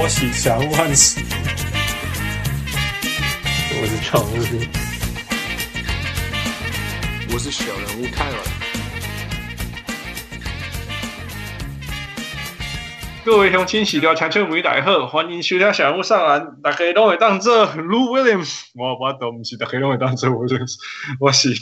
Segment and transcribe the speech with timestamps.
[0.00, 1.20] 我是小人物汉斯，
[3.80, 4.32] 我是常务，
[7.32, 8.36] 我是小人物泰尔。
[13.24, 16.60] 各位乡亲，喜聊强球每大好，欢迎收听小人物上篮。
[16.62, 20.46] 大家都会当做 Lou Williams，我我都不是大家都会当做我，
[21.18, 21.52] 我是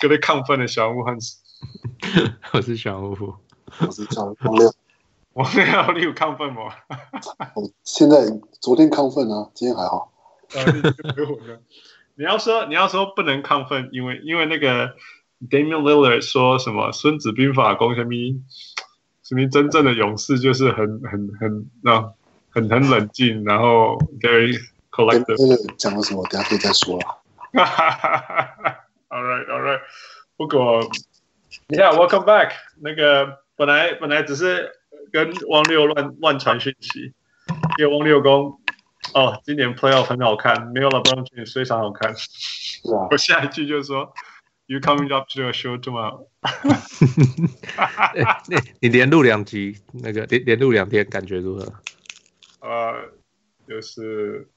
[0.00, 1.38] 各位亢奋的小人物汉斯。
[2.54, 3.34] 我是小人物，
[3.80, 4.36] 我是小王
[5.34, 5.44] 六。
[5.44, 6.74] 王六，你有亢奋吗？
[7.54, 8.16] 我 现在
[8.60, 10.12] 昨天亢奋啊，今天还好。
[12.16, 14.94] 你要说你要说不能亢奋，因为因为那个
[15.48, 18.12] Damian Lillard 说什么《孙子兵法》讲什么
[19.22, 22.12] 什么真正的勇士就是很很很那
[22.50, 24.58] 很很冷静，然后 very
[24.90, 25.36] collective。
[25.38, 26.26] 那个讲了什么？
[26.28, 27.22] 等下可以再说了。
[29.08, 29.80] All right, all right。
[30.36, 30.82] 不过
[31.68, 32.52] ，Yeah, welcome back。
[32.80, 34.79] 那个本来本来只是。
[35.12, 37.12] 跟汪六乱乱传讯息，
[37.78, 38.60] 因为汪六公
[39.14, 42.12] 哦，今年 playoff 很好看，没有了 LeBron James 非常好看。
[42.12, 44.12] 啊、我下一句就是说
[44.66, 46.26] ，You coming up to a show tomorrow？
[48.48, 51.72] 你 你连录两集，那个连连录两天，感觉如何？
[52.60, 53.10] 呃，
[53.66, 54.48] 就是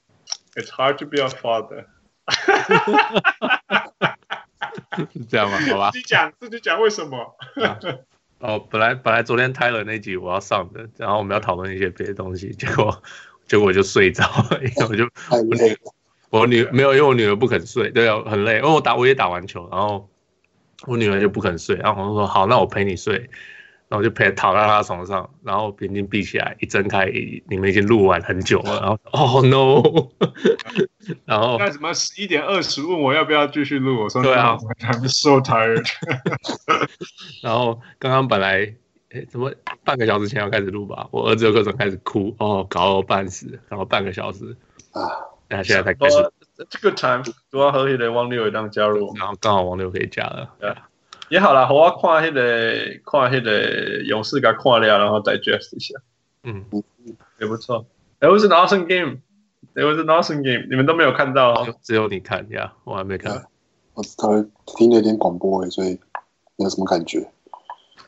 [0.54, 1.86] It's hard to be a father。
[5.12, 5.58] 是这样吗？
[5.70, 5.90] 好吧。
[5.90, 7.36] 自己讲自己讲为什么？
[7.62, 7.78] 啊
[8.38, 13.02] 哦，本来本来昨天 Tyler 那集我要上的，然后我们要讨论一些别的东西，结果
[13.46, 15.78] 结果我就睡着了，我就 我女
[16.30, 20.08] 我女没有，因为我女儿不肯睡，对啊，很累，因为我打我也打完球，然后
[20.86, 23.30] 我女儿就不肯睡，然后我就说好，那我陪你睡。
[23.94, 27.06] 然后就陪躺在他床上，然后眼睛闭起来，一睁开，
[27.48, 28.80] 你们已经录完很久了。
[28.80, 30.08] 然后哦、 oh, no，
[31.24, 35.88] 然后那什么十一点二十问我要不要继续录，我说对啊，I'm so tired。
[37.40, 38.74] 然后刚刚本来
[39.10, 39.52] 哎怎么
[39.84, 44.56] 半个小时前要开始录吧，我儿子有各种开始哭，哦，搞了半死，然后半个小时
[44.90, 45.06] 啊，
[45.48, 46.16] 那现在才开始。
[46.68, 50.74] 这个 time 主要和的王六也当加入，然后刚好王六可以加了，对。
[51.34, 55.94] 也好啦，我看那个看那个勇士给看了，然后再 digest 一下。
[56.44, 56.64] 嗯，
[57.40, 57.84] 也不错。
[58.20, 59.18] It was an awesome game.
[59.74, 60.68] It was an awesome game.
[60.70, 61.74] 你们都没有看到哦？
[61.82, 63.46] 只有你看呀，我还没看。
[63.94, 65.98] 我稍微听了一点广播诶，所以
[66.54, 67.28] 没有什么感觉。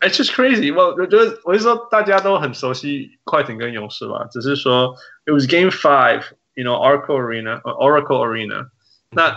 [0.02, 0.72] It's just crazy.
[0.72, 4.94] 我我觉得我是说大家都很熟悉快艇跟勇士吧，只是说
[5.24, 6.22] It was Game Five.
[6.54, 8.68] You know, Oracle Arena, Oracle Arena.
[9.10, 9.36] 那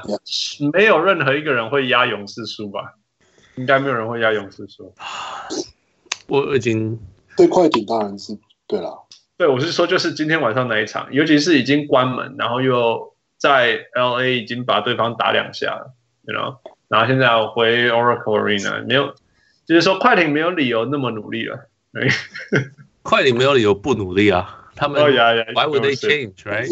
[0.71, 2.93] 没有任何一个人会压勇士输吧？
[3.55, 4.93] 应该没有人会压勇士说，
[6.27, 6.99] 我已经
[7.35, 8.37] 对快艇当然是
[8.67, 9.05] 对了。
[9.37, 15.93] 对，我是说，就是今天晚上那一场，尤其是已经关门，然后又在 LA 已经把对方打两下了
[16.23, 16.57] ，you know?
[16.89, 19.15] 然后现在要回 Oracle Arena，没有，
[19.65, 21.69] 就是说快艇没有理由那么努力了。
[23.01, 26.67] 快艇没有理由不努力啊，他们 Why would they change, right?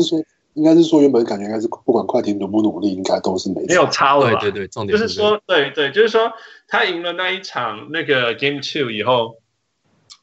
[0.57, 4.35] 应该是说，原本感觉应该是不管快艇努不努力，应该都是没没有差了？
[4.37, 6.33] 对对对，重点是就是说，对对，就是说
[6.67, 9.37] 他赢了那一场那个 Game Two 以后，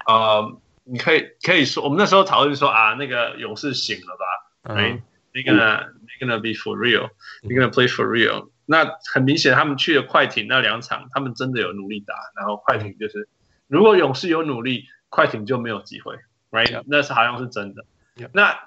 [0.07, 4.75] 呃，你可以可以说，我们那时候讨论说啊，那个勇士醒了吧？
[4.75, 5.01] 哎
[5.33, 7.11] ，They're gonna be for real,
[7.43, 8.49] They're gonna play for real。
[8.67, 13.29] 那很明显，他们去了快艇那两场，他们真的有努力打，然后快艇就是，
[13.69, 16.17] 如果勇士有努力，快艇就没有机会
[16.51, 16.83] ，Right？
[16.87, 17.85] 那是好像是真的。
[18.33, 18.59] 那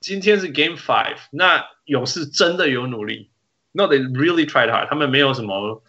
[0.00, 3.30] 今天是 Game Five，那勇士真的有努力
[3.72, 4.88] ？No, they really tried hard。
[4.88, 5.82] 他们没有什么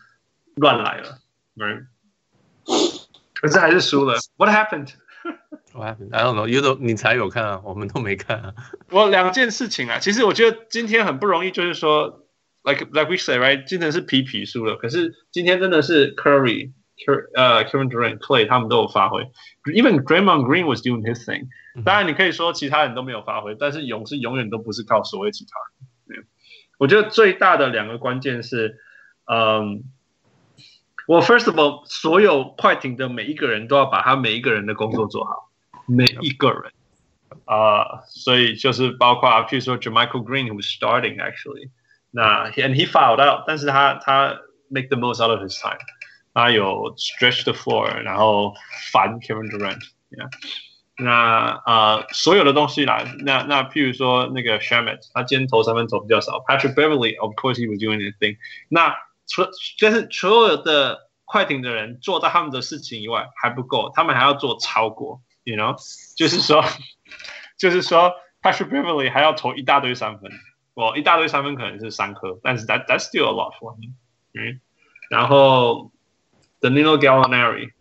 [0.55, 1.19] 乱来了
[1.55, 1.85] ，right？
[3.35, 4.17] 可是还是输了。
[4.37, 4.93] What happened?
[5.73, 6.13] What happened?
[6.13, 6.47] I don't know.
[6.47, 8.53] You know，你才有看啊，我们都没看啊。
[8.89, 12.25] 我两件事情啊，其实我觉得今天很不容易，就是说
[12.63, 13.63] ，like like we say, right？
[13.65, 16.71] 今天是皮皮输了，可是今天真的是 Curry。
[17.33, 19.23] 呃、uh,，Kevin Durant、Clay 他们都有发挥
[19.63, 21.47] ，Even Draymond Green was doing his thing。
[21.83, 25.51] 当然，你可以说其他人都没有发挥，但是勇士永远都不是靠所谓其他
[26.05, 26.25] 人。
[26.77, 28.79] 我觉得最大的两个关键是，
[29.25, 29.83] 嗯，
[31.07, 35.49] 我 First of all，所有快艇的每一个人都要把他每一个人的工作做好，
[35.85, 36.71] 每一个人
[37.45, 41.69] 啊，uh, 所以就是包括譬如说 JaMychal Green who was starting actually，
[42.11, 44.39] 那 and he fouled out，但是他他
[44.69, 45.79] make the most out of his time。
[46.31, 48.53] 他有 stretch the floor，然后
[48.93, 50.29] 反 Kevin Durant，yeah.
[50.99, 58.37] 那呃所有的东西啦，那那譬如说那个 Shamet，他今天投三分投比较少，Patrick Beverly，of course he was doing anything。
[58.67, 58.95] 那
[59.27, 59.47] 除
[59.79, 65.75] 但是所有的快艇的人做到他们的事情以外还不够，他们还要做超过，you know，
[66.15, 66.63] 就是说
[67.57, 70.31] 就是说 Patrick Beverly 还要投一大堆三分，
[70.73, 73.93] 我一大堆三分可能是三颗，但是 that that's still a lot for him，
[74.33, 74.59] 嗯，
[75.09, 75.91] 然后。
[76.61, 77.71] Danilo Gallinari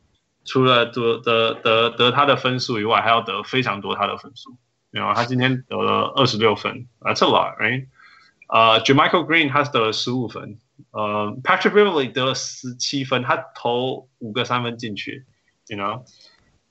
[0.49, 4.57] 除了得得得得他的分数以外，还要得非常多他的分数。
[4.91, 7.89] 然后他今天得了二十六分，That's a lot，right？
[8.49, 10.59] 呃、uh,，Jamichael Green 他得了十五分，
[10.93, 15.27] 呃、，Patrick Beverly 得了十七分，他投五个三分进去
[15.67, 16.05] ，you know？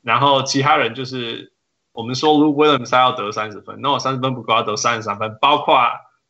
[0.01, 1.53] 然后其他人就是
[1.91, 5.77] 我们说，Lu Williams 他要得三十分，那我三十分不够，要得三十三分，包括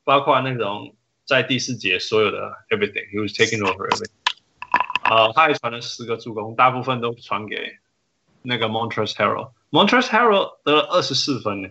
[0.03, 0.93] 包括那种
[1.25, 4.16] 在第四节所有的 everything，he was taking over everything。
[5.09, 7.77] 呃，他还传了十个助攻，大部分都传给
[8.41, 11.69] 那个 Montrezl Harrell，Montrezl Harrell 得了二十四分呢。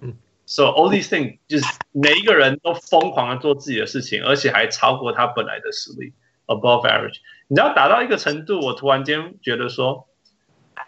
[0.00, 0.16] 嗯
[0.46, 6.14] ，So all these things 就是每一个人都疯狂的做自己的事情，而且还超过他本来的实力
[6.46, 7.18] ，above average。
[7.48, 10.08] 你知道打到一个程度，我突然间觉得说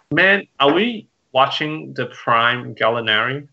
[0.09, 3.49] ，Man，are we watching the prime Gallinari？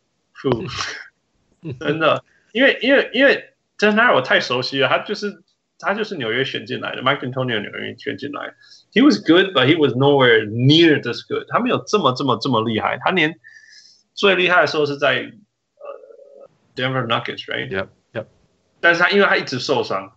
[1.80, 2.24] 真的，
[2.54, 5.43] 因为因为因为 Gallinari 我太熟悉了，他就是。
[5.84, 8.54] 他就是纽约选进来的，Mike D'Antoni 纽约选进来
[8.94, 11.46] ，He was good, but he was nowhere near this good。
[11.50, 13.40] 他没有这么这么这么厉害，他连
[14.14, 15.32] 最厉害的时候是在
[15.76, 18.26] 呃 Denver Nuggets，right？Yep, yep.
[18.80, 20.14] 但是他因为他一直受伤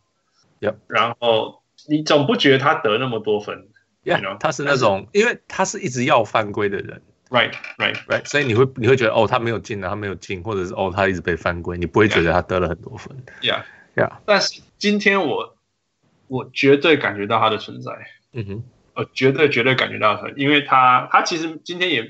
[0.61, 0.77] ，Yep.
[0.87, 3.69] 然后你总不觉得他得那么多分
[4.05, 4.39] ，Yeah，you know?
[4.39, 15.56] 他是那种，因为他是一直要犯规的人，Right，Right，Right，所以你会你会觉得哦，他没有进啊，他没有进，或者是哦，他一直被犯规，你不会觉得他得了很多分，Yeah，Yeah，但是今天我。
[16.29, 17.93] 我绝对感觉到他的存在，
[18.33, 18.63] 嗯哼，
[18.95, 22.03] 我绝对绝对感觉到他，因为他他其实今天也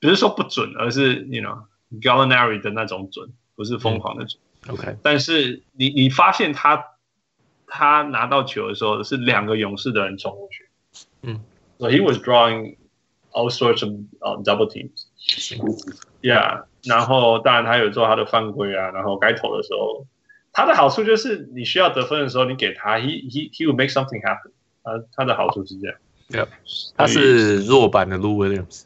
[0.00, 1.64] 不是说不准，而是 you know
[2.00, 4.40] Gallinari 的那种准，不是疯狂的准。
[4.68, 6.84] 嗯、OK，但是你你发现他
[7.66, 10.68] 他拿到球的时候是两个勇士的人冲过去，
[11.22, 11.40] 嗯
[11.78, 12.76] ，so he was drawing
[13.32, 20.06] all sorts of、uh, double teams，yeah，然后当然他有做他的犯规啊，然后该投的时候。
[20.52, 24.52] 他的好处就是你需要得分的时候，你给他，he he he will make something happen。
[24.82, 25.96] 他他的好处是这样。
[26.28, 26.48] Yeah，
[26.96, 28.84] 他是弱版的 Lou Williams。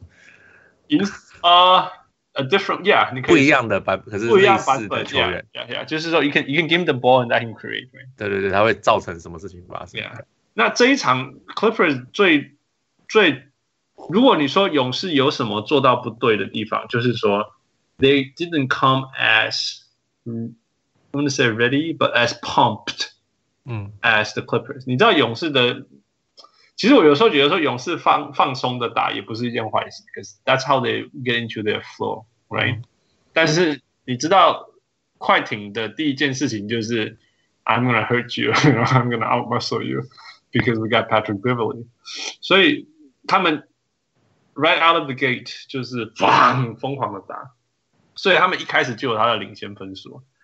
[0.88, 1.00] In
[1.40, 1.90] 啊
[2.34, 5.44] ，a different，yeah，你可以不一样的版，可是不一样版本球员。
[5.52, 7.88] Yeah，yeah，就是说，you can you can give him the ball and let him create。
[8.16, 10.24] 对对对，他会造成什么事情发生？Yeah。
[10.54, 12.56] 那这一场 Clippers 最
[13.08, 13.42] 最，
[14.08, 17.54] 如果你说勇士有什么做到不对的地方，就是说
[17.98, 19.80] they didn't come as
[20.24, 20.54] 嗯。
[21.15, 23.11] I want to say ready, but as pumped,
[23.65, 24.83] 嗯，as the Clippers。
[24.87, 25.85] 你知道勇士的，
[26.77, 32.83] 其实我有时候觉得说勇士放放松的打也不是一件坏事，because that's how they get into their flow, right？、嗯、
[33.33, 34.69] 但是你知道
[35.17, 37.19] 快艇的第一件事情就是
[37.65, 40.03] I'm gonna hurt you, I'm gonna outmuscle you
[40.51, 41.87] because we got Patrick Beverley。
[42.39, 42.87] 所以
[43.27, 43.67] 他们
[44.55, 47.51] right out of the gate 就是疯疯狂的打，
[48.15, 50.23] 所以他们一开始就有他的领先分数。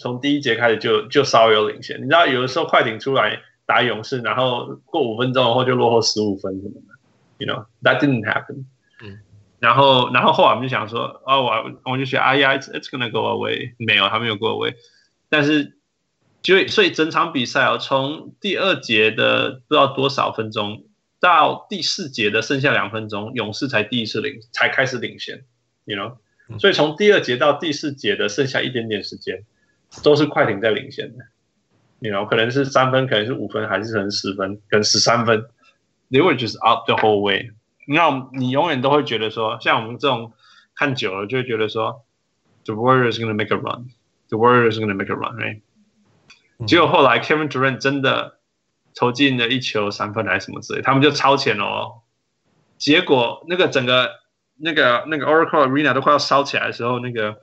[0.00, 6.94] 从第一节开始就就稍微有领先，你知道有的时候快艇出来打勇士，然后过五分钟后就落后十五分什么的
[7.38, 8.64] ，you know that didn't happen。
[9.02, 9.20] 嗯，
[9.60, 14.74] 然后然后后来我们就想说，哦，我我就想，哎呀，it's it's gonna go away，没有，还没有 go away。
[15.28, 15.76] 但是
[16.42, 20.84] 就所以整场比赛哦，从第二节的不知道多少分钟
[21.20, 25.44] 到第四节的剩下两分钟，勇士才第一次领才开始领先
[25.84, 26.16] ，you know。
[26.58, 29.44] 所以从第二节到第四节的剩下一点点时间。
[30.02, 31.24] 都是快艇在领先的，
[31.98, 35.48] 你 you know 可能是三分，可能是五分，还是可能十分，可能十三分。
[36.10, 37.50] They were just up the whole way。
[37.86, 40.32] 那你永远都会觉得说，像我们这种
[40.74, 42.04] 看久了，就会觉得说
[42.64, 45.60] ，The Warriors gonna make a run，The Warriors gonna make a run，right？、
[46.58, 48.38] 嗯、结果后来 Kevin Durant 真的
[48.94, 52.02] 投进了一球三分还是什么之类，他们就超前了哦。
[52.78, 54.20] 结果那个整个
[54.56, 57.40] 那个那个 Oracle Arena 都快要烧起来的时候，那个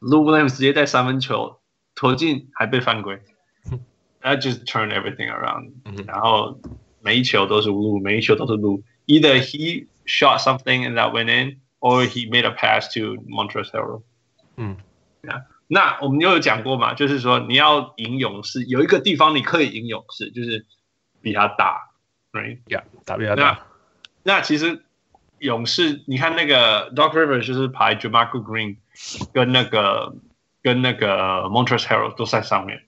[0.00, 1.57] Lou Williams 直接带三分球。
[1.98, 3.20] 投进还被犯规
[4.22, 5.72] ，That just turned everything around。
[6.06, 6.60] 然后
[7.00, 8.84] 每一球都是路，每一球都是路。
[9.06, 14.02] Either he shot something and that went in, or he made a pass to Montrezl。
[14.54, 14.76] 嗯，
[15.66, 20.66] 那我们又有讲过嘛，就是说你要赢勇士，有一个地方你可以赢勇士，就是
[21.20, 21.90] 比他大
[22.30, 23.66] ，right？Yeah，打比他大。
[24.22, 24.84] 那其实
[25.40, 28.76] 勇士，你看那个 Doc Rivers 就是排 JaMychal Green
[29.32, 30.14] 跟那个。
[30.62, 32.82] 跟那个 Montrezl Harrell 都在上面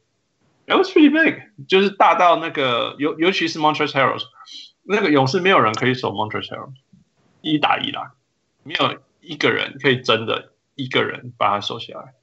[0.67, 4.21] ，It was pretty big，就是大到那个尤尤其是 Montrezl Harrell，
[4.83, 6.73] 那个勇士没有人可以守 Montrezl Harrell，
[7.41, 8.13] 一打一啦，
[8.63, 12.15] 没有一个人可以真的一个人把他守下来。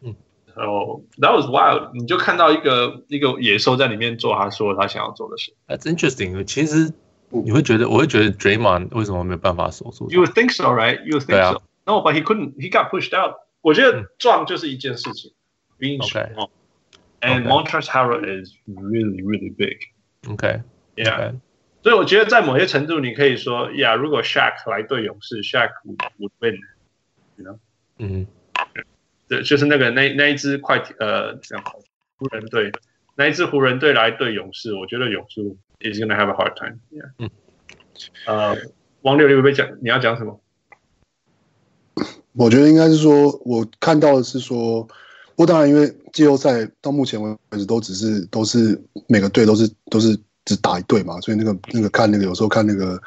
[0.00, 0.16] 嗯，
[0.54, 5.54] 然后 That was wild，你就看到一个一个野兽在里面做他说他想要做的事。
[5.68, 6.42] That's interesting。
[6.44, 6.92] 其实
[7.30, 11.02] 你会觉得，我会觉得 Draymond 为什么没有办法守住？You would think so, right?
[11.04, 12.54] You would think so.、啊、No, but he couldn't.
[12.56, 13.36] He got pushed out.
[13.62, 15.32] 我觉得壮就是一件事情
[15.78, 19.78] ，being strong，and Montrezl Harrell is really really big。
[20.24, 20.62] Okay.
[20.96, 21.36] Yeah.
[21.82, 25.70] 所以我觉得在某些程度，你可以说，Yeah，如果 Shaq 来对勇士，Shaq
[26.18, 27.58] would win，you know？
[27.98, 28.26] 嗯，
[29.28, 31.64] 对，就是那个那那一支快艇呃，这样
[32.16, 32.70] 湖人队
[33.14, 35.40] 那一支湖人队来对勇士，我觉得勇士
[35.80, 36.78] is gonna have a hard time。
[36.90, 37.10] Yeah.
[37.18, 37.30] 嗯，
[38.26, 38.56] 呃，
[39.02, 39.78] 王六，六会不会讲？
[39.80, 40.41] 你要讲什么？
[42.34, 53.00] 我觉得应该是说，我看到的是说，不过当然，因为季后赛到目前为止都只是都是每个队都是都是只打一队嘛，所以那个那个看那个有时候看那个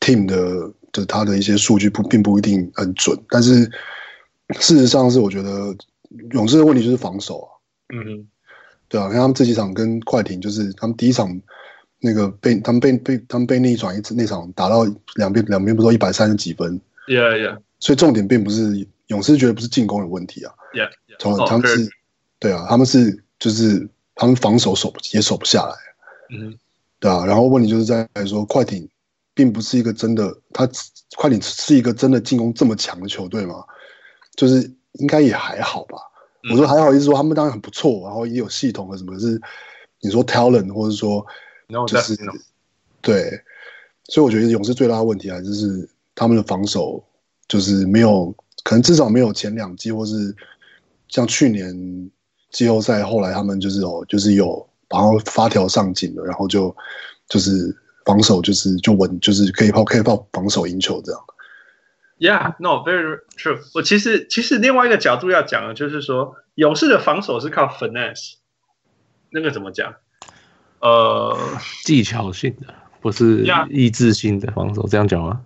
[0.00, 3.64] team 的的他的一些数据不并不一定很准，但是
[4.58, 5.74] 事实上是我觉得
[6.32, 7.48] 勇士的问题就是防守啊，
[7.94, 8.04] 嗯。
[8.04, 8.26] 哼，
[8.88, 11.40] 对啊，他们这几场跟快艇就是他们第一场
[12.00, 14.84] 那个被他们被被他们被逆转一次那场打到
[15.16, 17.58] 两边两边不都一百三十几分，Yeah Yeah。
[17.80, 20.54] 所以重点并不是勇士觉得不是进攻的问题啊，
[21.18, 21.46] 从 Yeah, yeah.
[21.48, 21.90] 他们是，
[22.38, 25.74] 对啊，他们是就是他们防守守也守不下来，
[26.30, 26.56] 嗯，
[27.00, 28.88] 对啊，然后问题就是在说快艇
[29.34, 30.68] 并不是一个真的，他
[31.16, 33.64] 快艇是一个真的进攻这么强的球队吗？
[34.36, 35.98] 就是应该也还好吧。
[36.52, 39.40] 我说还好意思说他们当然很不错，然后也有系统和什么，是
[40.00, 41.26] 你说 talent 或者说
[41.86, 42.16] 就是
[43.00, 43.42] 对，
[44.04, 47.02] 所以我觉得勇士最大的问题还是是他们的防守。
[47.50, 50.32] 就是没有，可能至少没有前两季，或是
[51.08, 52.08] 像去年
[52.52, 56.74] 季后赛后来他们就是有，就是有然后发条上紧了，然后就
[57.28, 61.20] 就是防守就是就稳，就是可以靠可以靠防守赢球这样。
[62.20, 63.58] Yeah, no, very true。
[63.74, 68.34] 我其实其实另外一个角度要讲的，就是说勇士的防守是靠 finesse，
[69.30, 69.94] 那个怎么讲？
[70.80, 71.36] 呃，
[71.84, 75.40] 技巧性的，不是意志性的防守，这样讲吗？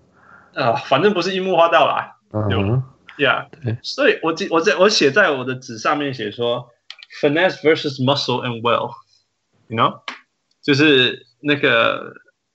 [0.55, 2.85] 啊、呃，反正不是樱木花道啦，对吧
[3.17, 6.71] ？Yeah，对，所以我记我在我写在我的纸上面写说
[7.21, 10.01] ，finesse versus muscle and will，you know，
[10.63, 12.15] 就是那个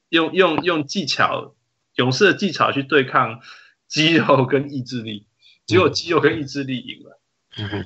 [0.10, 1.54] 用用用技巧，
[1.96, 3.40] 勇士的技巧去对抗
[3.88, 5.28] 肌肉跟意志力，
[5.66, 7.20] 只有肌肉跟意志力赢了。
[7.58, 7.86] 嗯哼，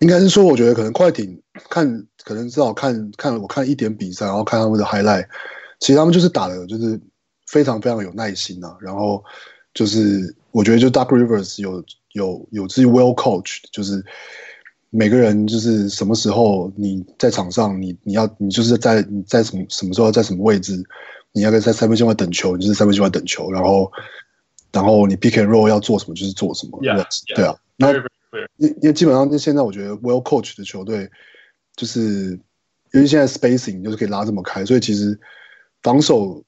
[0.00, 5.26] 应该是说，我觉得可能快艇看，可能至少看看我看一点比赛，然后看他们的 highlight，
[5.78, 7.00] 其实他们就是打的，就是。
[7.50, 9.24] 非常非常有耐心啊，然后
[9.74, 14.04] 就是我觉得就 Doc Rivers 有有有自己 well coach，就是
[14.90, 20.80] 每个人就是什么时候你在场上，你你要你就是在你在什么什么时候在什么位置，
[21.32, 23.90] 你要在三分线外等球，你就是三分线外等球，然后
[24.70, 27.04] 然后你 pick and roll 要做什么就是做什么，yeah,
[27.34, 27.92] 对啊，那.
[28.58, 31.10] 因因为基本上现在我觉得 well coach 的球队
[31.74, 32.38] 就是
[32.92, 35.18] 因为现在 spacing 就是可以拉这么开，所以其实
[35.82, 36.44] 防守。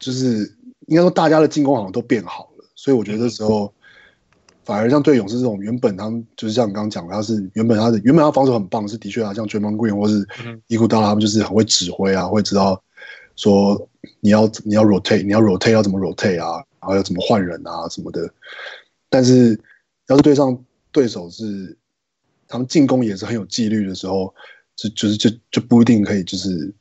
[0.00, 0.52] 就是
[0.88, 3.72] 应该说，大家的进攻好像都变好了，所以我觉得这时候
[4.64, 10.26] 反而像对勇士这种原本他们就是像你刚刚讲的，他是原本他的原本他防守很棒，是的确啊，像 Draymond Green 或是
[10.66, 12.82] 伊古达拉他们就是很会指挥啊，会知道
[13.36, 13.88] 说
[14.20, 18.28] 你要你要 rotate，你要 rotate 要怎么 rotate 啊，然后要怎么换人啊什么的。
[19.08, 19.60] 但是
[20.08, 21.76] 要是对上对手是
[22.48, 24.34] 他们进攻也是很有纪律的时候，
[24.76, 26.72] 就就是就就不一定可以，就是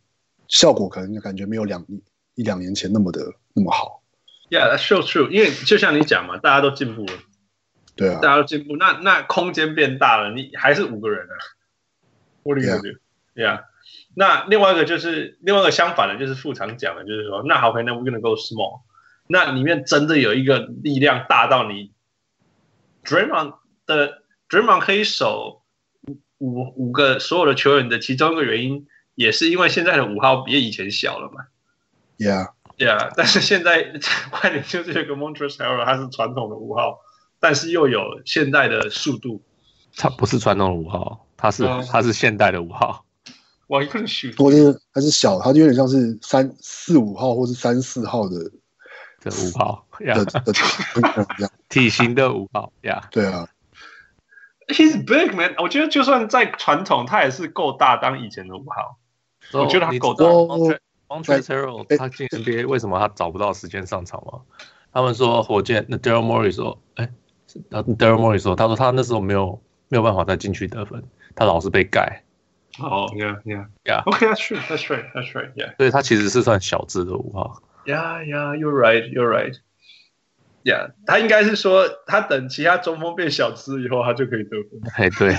[0.47, 1.85] 效果可能就感觉没有两。
[2.39, 4.01] 一两年前那么的那么好
[4.49, 5.27] ，Yeah, that's so true。
[5.27, 7.11] 因为就像你讲嘛，大家都进步了，
[7.97, 11.35] 对啊，大家都进步，那那空间变大了，你还是五个人啊
[12.43, 12.97] ，What do you do?
[13.35, 13.65] Yeah.
[14.15, 18.83] 那另外一个就是另外一个相反的，就是副厂讲的，就是说，那好，可能 we're gonna go small。
[19.27, 21.91] 那里面真的有一个力量大到你
[23.03, 23.55] ，Draymond
[23.85, 25.63] 的 Draymond 可以守
[26.37, 31.47] 五五个所有的球员的其中一个原因，也是因为现在的五号比以前小了嘛。
[32.19, 33.93] Yeah，Yeah，但是现在
[34.29, 36.99] 快点就是这个 Montrezl Harrell，他是传统的五号，
[37.39, 39.41] 但是又有现代的速度。
[39.95, 43.05] 他不是传统的五号，他是、嗯、他是现代的五号。
[43.67, 44.31] 哇，你可能虚。
[44.33, 44.51] 不过
[44.93, 48.37] 他是小，他就有点像是三四五号或是三四号的
[49.21, 50.53] 的五号的的
[51.69, 53.07] 体型的五号呀。
[53.11, 53.47] 对啊。
[54.67, 58.99] He's big man，我觉得就算在传统，他也是够大当以前的五号。
[59.51, 60.25] So, 我觉得他够大。
[61.09, 64.41] Montrezl Harrell 他进 NBA 为什么他找不到时间上场吗？
[64.93, 67.09] 他们说火箭，那 Daryl Morey 说，哎
[67.69, 71.03] ，Daryl Morey 说，他说他那时候没有没有办法再进去得分，
[71.35, 72.23] 他老是被盖。
[72.79, 75.75] 哦、oh,，Yeah，Yeah，Yeah，OK，That's、okay, true，That's right，That's right，Yeah。
[75.75, 77.61] 所以他其实是算小资的五号。
[77.85, 79.27] Yeah，Yeah，You're right，You're
[80.63, 84.81] right，Yeah，他应该是说，他等其他中锋变小资以后，他就可以得分。
[84.95, 85.35] 哎，对。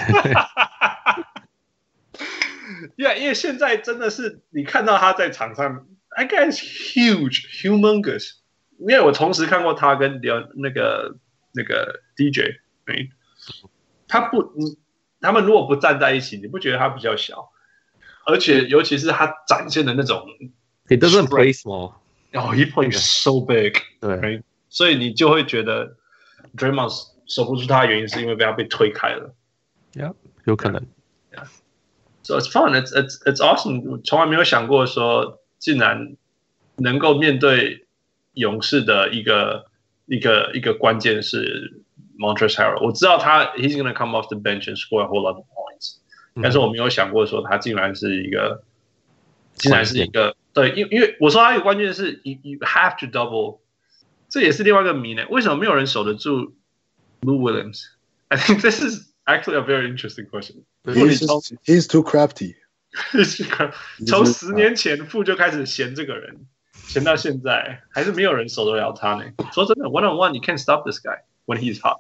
[2.97, 8.33] Yeah, 因为现在真的是你看到他在场上，I guess huge, humongous。
[8.79, 10.21] 因为我同时看过他跟
[10.55, 11.17] 那个
[11.53, 12.61] 那个 DJ，
[14.09, 14.53] 他不，
[15.21, 17.51] 他们如果不站在一起，你不觉得他比较小？
[18.25, 20.27] 而且尤其是他展现的那种
[20.89, 21.95] ，He doesn't play small.
[22.33, 23.75] Oh, he plays so big.
[24.01, 25.97] 对，所以你就会觉得
[26.57, 26.95] Draymond
[27.27, 29.35] 守不住他的原因是因为被他被推开了。
[29.93, 30.87] Yeah，有可能。
[32.24, 32.24] Yeah.
[32.24, 32.74] So it's fun.
[32.74, 33.84] It's it's it's awesome.
[33.90, 36.18] 我从来没有想过说，竟然
[36.78, 37.86] 能够面对
[38.34, 39.66] 勇士的一个
[40.08, 41.84] 一个一个关键是
[42.18, 42.84] Montrezl Harrell。
[42.84, 45.98] 我知道他 he's gonna come off the bench and score a whole lot of points，、
[46.34, 48.64] 嗯、但是我没有想过说他竟然是一个，
[49.54, 53.60] 竟然是一个对，因因为我说他有关键是 you you have to double，
[54.30, 55.26] 这也是另外一个谜呢。
[55.30, 56.56] 为什么没有人守得住
[57.22, 60.66] Lou Williams？I think this is actually a very interesting question.
[60.86, 62.56] He's, just, he's too crafty.
[64.08, 66.48] 从十年前富就开始嫌这个人，
[66.88, 69.26] 嫌到现在还是没有人守得了他呢。
[69.52, 72.00] 说真的，one on one you can't stop this guy when he's hot.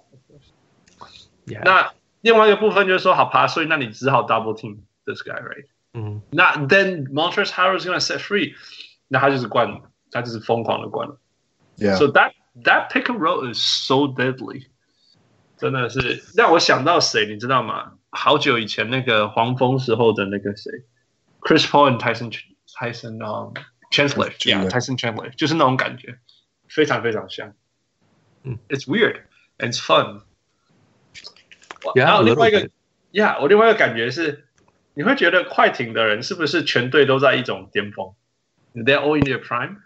[1.45, 1.63] Yeah.
[1.63, 5.65] 那另外一个部分就是说，好吧，所以那你只好 double team this guy, right？
[5.93, 8.53] 嗯，那 then Montrezl Harrell is gonna set free，
[9.07, 9.81] 那他就是灌，
[10.12, 11.10] 他就是疯狂的灌。
[11.77, 11.98] Yeah.
[11.98, 12.31] So that
[12.63, 14.67] that pick and roll is so deadly.
[15.61, 17.93] 真的是让我想到谁，你知道吗？
[18.11, 20.73] 好久以前那个黄蜂时候的那个谁
[21.40, 22.33] ，Chris Paul and Tyson
[22.67, 23.55] Tyson um
[23.93, 26.19] Chandler，yeah，Tyson Chandler，就是那种感觉，
[26.69, 27.55] 非常非常像。
[28.43, 29.21] 嗯，It's weird
[29.59, 30.23] and it's fun。
[31.95, 34.47] Yeah, 然后另外一个 bit.，Yeah，我另外一个感觉是，
[34.95, 38.14] 你会觉得快艇的人是不是全队都在一种巅峰
[38.75, 39.76] ？They're all in their prime。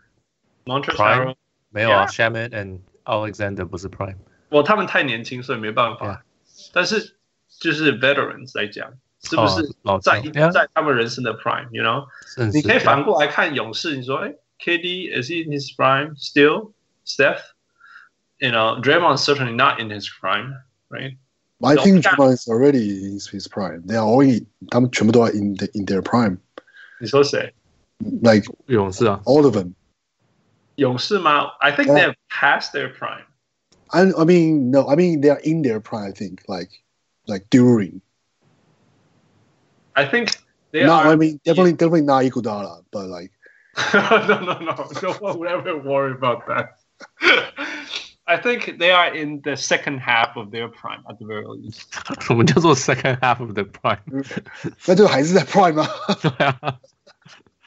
[0.65, 1.35] Montrezl Harrell
[1.71, 2.11] 没有啊 Yeah.
[2.11, 4.17] Shamet and Alexander 不是 Prime。
[4.54, 6.08] 我他们太年轻，所以没办法。
[6.08, 6.70] Yeah.
[6.74, 7.16] 但是
[7.60, 8.92] 就是 veterans 来讲，
[9.24, 10.52] 是不是哦老在、将 Yeah.
[10.52, 12.06] 在他们人生的 prime？You know，
[12.36, 16.72] 甚至你可以反过来看勇士，你说，哎，KD is he in his prime still?
[17.06, 20.54] Steph，you know, Draymond certainly not in his prime,
[20.90, 21.18] right?
[21.62, 22.16] I think Yeah.
[22.16, 23.84] Draymond is already in his prime.
[23.86, 26.38] They are all in, 他们全部都在 in the, in their prime.
[27.00, 27.54] 你说谁？
[28.00, 29.74] Like 勇士啊， all of them.
[30.76, 31.48] 勇士吗？
[31.60, 31.96] I think Yeah.
[31.96, 33.26] they have passed their prime.
[33.92, 36.10] I I mean no, I mean they are in their prime.
[36.10, 36.70] I think like
[37.28, 38.02] like during.
[39.96, 40.38] I think
[40.72, 41.08] they no, are.
[41.08, 43.32] I mean definitely definitely not Iguodala, but like
[43.94, 44.90] no, no, no.
[45.02, 46.78] No one would ever worry about that.
[48.28, 51.90] I think they are in the second half of their prime at the very least.
[52.22, 53.98] 什么叫做 second half of the prime？
[54.86, 55.90] 那就还是在 prime 啊。
[56.22, 56.80] 对啊，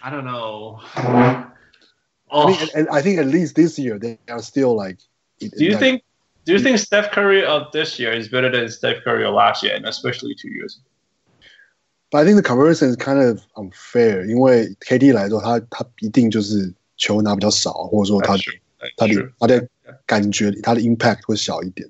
[0.00, 0.78] I don't know.
[0.94, 1.48] I
[2.30, 4.98] Oh, mean, and, and I think at least this year they are still like.
[5.38, 6.02] do you think
[6.44, 9.62] do you think Steph Curry of this year is better than Steph Curry of last
[9.62, 10.80] year, and especially two years?
[12.10, 18.58] But I think the comparison is kind of unfair，因为 KD 来说，他他一定就是球拿比较少，或者说他 That's true.
[18.96, 19.32] 他 That's 的 true.
[19.38, 19.68] 他的
[20.06, 21.88] 感觉他的 impact 会小一点。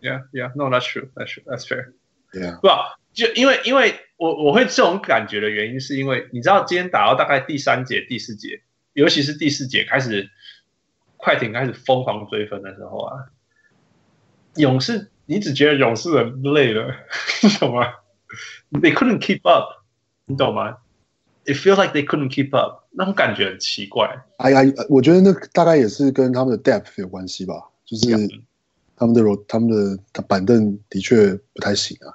[0.00, 0.50] Yeah, yeah.
[0.56, 1.10] No, that's true.
[1.14, 1.44] That's true.
[1.44, 1.92] That's fair.
[2.32, 2.58] Yeah.
[2.60, 2.68] 不，
[3.12, 8.62] 就因为因为我我会这种感觉的原因，是因为你知道今天打到大概第三节、第四节，
[8.94, 10.30] 尤其是第四节开始，
[11.25, 13.25] 快艇开始疯狂追分的时候啊，
[14.57, 16.93] 勇士你只觉得勇士人累了，
[17.41, 17.81] 你懂吗
[18.71, 19.83] ？They couldn't keep up，
[20.25, 20.77] 你懂吗
[21.45, 24.23] ？It feels like they couldn't keep up，那种感觉很奇怪。
[24.37, 28.05] 哎呀我觉得那大概也是跟他们的 depth 有关系吧，就是
[28.95, 29.67] 他们的 ro 他们
[30.13, 32.13] 的板凳的确不太行啊。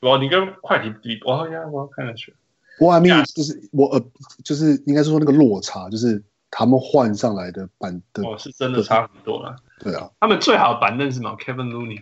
[0.00, 2.32] 哇，你跟快艇比，哇呀，我看得出。
[2.78, 3.34] 我 I mean Yeah.
[3.34, 4.02] 就是我呃
[4.42, 9.55] 就是应该是说那个落差，就是他们换上来的板凳，哦，是真的差很多了。
[9.79, 11.35] 对啊，他们最好的板凳是嘛？
[11.35, 12.01] Kevin Looney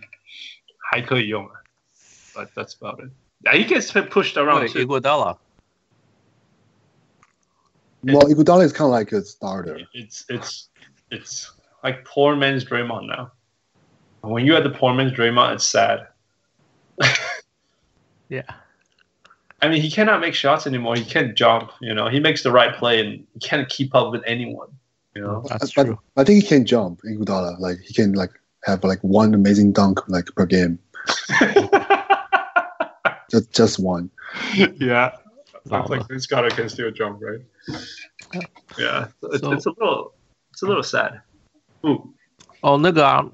[0.90, 1.52] 还可以用啊，
[2.34, 3.10] but that's about it.
[3.42, 4.86] Yeah, he gets pushed around 对 too.
[4.86, 5.38] ，Iguodala，
[8.02, 9.78] well Iguodala is kind of like a starter.
[9.92, 10.68] It's it's
[11.10, 11.50] it's
[11.82, 13.32] like poor man's Draymond now.
[14.22, 16.06] When you're at the poor man's Draymond, it's sad.
[18.28, 18.44] Yeah.
[19.62, 20.94] I mean, he cannot make shots anymore.
[20.96, 21.70] He can't jump.
[21.80, 24.68] You know, he makes the right play and he can't keep up with anyone.
[25.14, 25.98] You know, That's but true.
[26.16, 27.58] I think he can jump Iguodala.
[27.60, 28.32] Like he can like
[28.64, 30.78] have like one amazing dunk like per game.
[33.30, 34.10] Just just one.
[34.76, 35.12] yeah.
[35.66, 35.70] Oh.
[35.70, 37.40] Sounds like Vince Carter can still jump, right?
[38.78, 40.12] Yeah, it's, So- it's a little,
[40.52, 41.22] it's a little sad.
[41.86, 42.12] Ooh,
[42.60, 43.24] 哦，那个啊，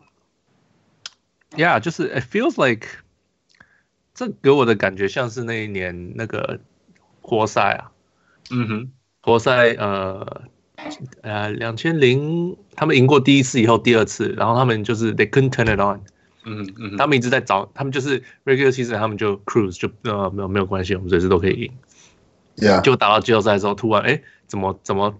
[1.56, 2.86] Yeah，就是 It feels like，
[4.15, 6.59] 这给我的感觉像是那一年那个
[7.21, 7.91] 活塞啊，
[8.49, 8.89] 嗯哼，
[9.21, 10.43] 活塞呃
[11.21, 16.01] 呃两千零他们赢过第一次以后第二次，然后他们就是 They couldn't turn it on，
[16.45, 21.71] 嗯嗯，他们一直在找，他们就是 regular season 他们就 cruise 就呃没有没有关系，我们随时都可以赢。
[22.55, 22.81] Yeah.
[22.81, 25.19] 就打到季后赛的时候，突然哎怎么怎么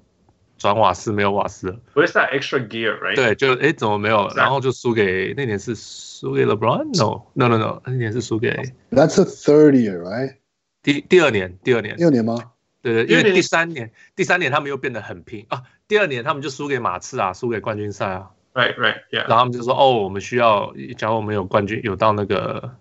[0.57, 3.15] 转瓦斯没有瓦斯了？Where's that extra gear, right?
[3.15, 4.27] 对，就哎怎么没有？
[4.35, 8.51] 然后就输给那年是输给 LeBron？No No No No，那年是输给
[8.91, 10.35] That's the third year, right?
[10.81, 12.51] 第第二年第二年第，二年吗？
[12.81, 19.27] 对对，因为第三年第三年他们又变得很拼啊，第二年他们就输给马刺啊，输给冠军赛啊，Right, right, yeah.
[19.27, 22.75] 然后他们就说哦，我们需要，假如我们有冠军，有到那个。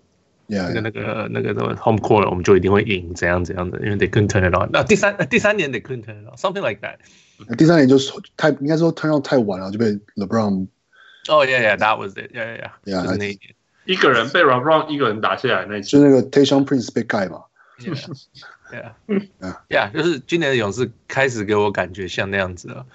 [0.47, 4.69] Yeah, 那个那个那个那个 home court，我们就一定会赢，怎样怎样的，因为 they couldn't turn it on。
[4.71, 6.97] 那第三第三年 they couldn't turn it on，something like that。
[7.57, 10.67] 第三年就是太应该说 turn on 太晚了，就被 LeBron。
[11.27, 13.03] 哦，yeah yeah，that was it，yeah yeah yeah。
[13.03, 17.43] 就是那一年，一个人被 LeBron 一个人打下来那，就那个 Tayshaun Prince 被盖嘛。
[17.79, 22.85] Yeah，yeah，yeah， 就是今年的勇士开始给我感觉像那样子了。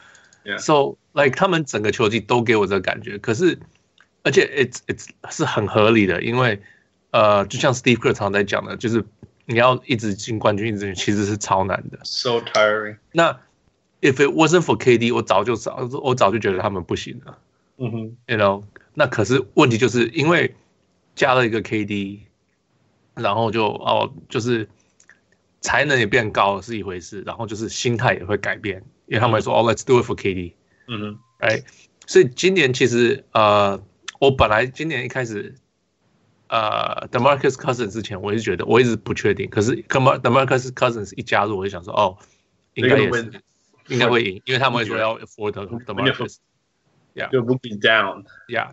[0.58, 3.58] So like 他们整个球季都给我这个感觉，可是
[4.22, 6.62] 而且 it's it's 是很合理的，因为。
[7.12, 9.04] 呃，就像 Steve Kerr 常在讲的，就是
[9.44, 11.98] 你要一直进冠军，一直进，其实是超难的。
[12.04, 12.98] So tiring。
[13.10, 13.36] 那
[14.00, 17.38] If it wasn't for KD，我早就早，我早就觉得他们不行了。
[17.76, 20.54] 嗯哼，You know，那可是问题就是因为
[21.14, 22.20] 加了一个 KD，
[23.14, 24.68] 然后就哦，就是
[25.60, 30.52] 才能也变高是一回事，然后就是心态也会改变，因为他们会说、嗯、哦，Let's do it for KD。
[30.88, 31.62] 嗯哼，哎，
[32.06, 33.82] 所以今年其实呃，
[34.18, 35.54] 我本来今年一开始。
[36.52, 42.18] 呃、uh,，DeMarcus Cousins 之前我一直觉得我一直不确定，可是 DeMarcus Cousins 一加入，我就想说，哦，
[42.74, 43.40] 应该也是
[43.89, 48.71] 应该会赢，因为他们会说要 for the DeMarcus，yeah，就 looking down，yeah，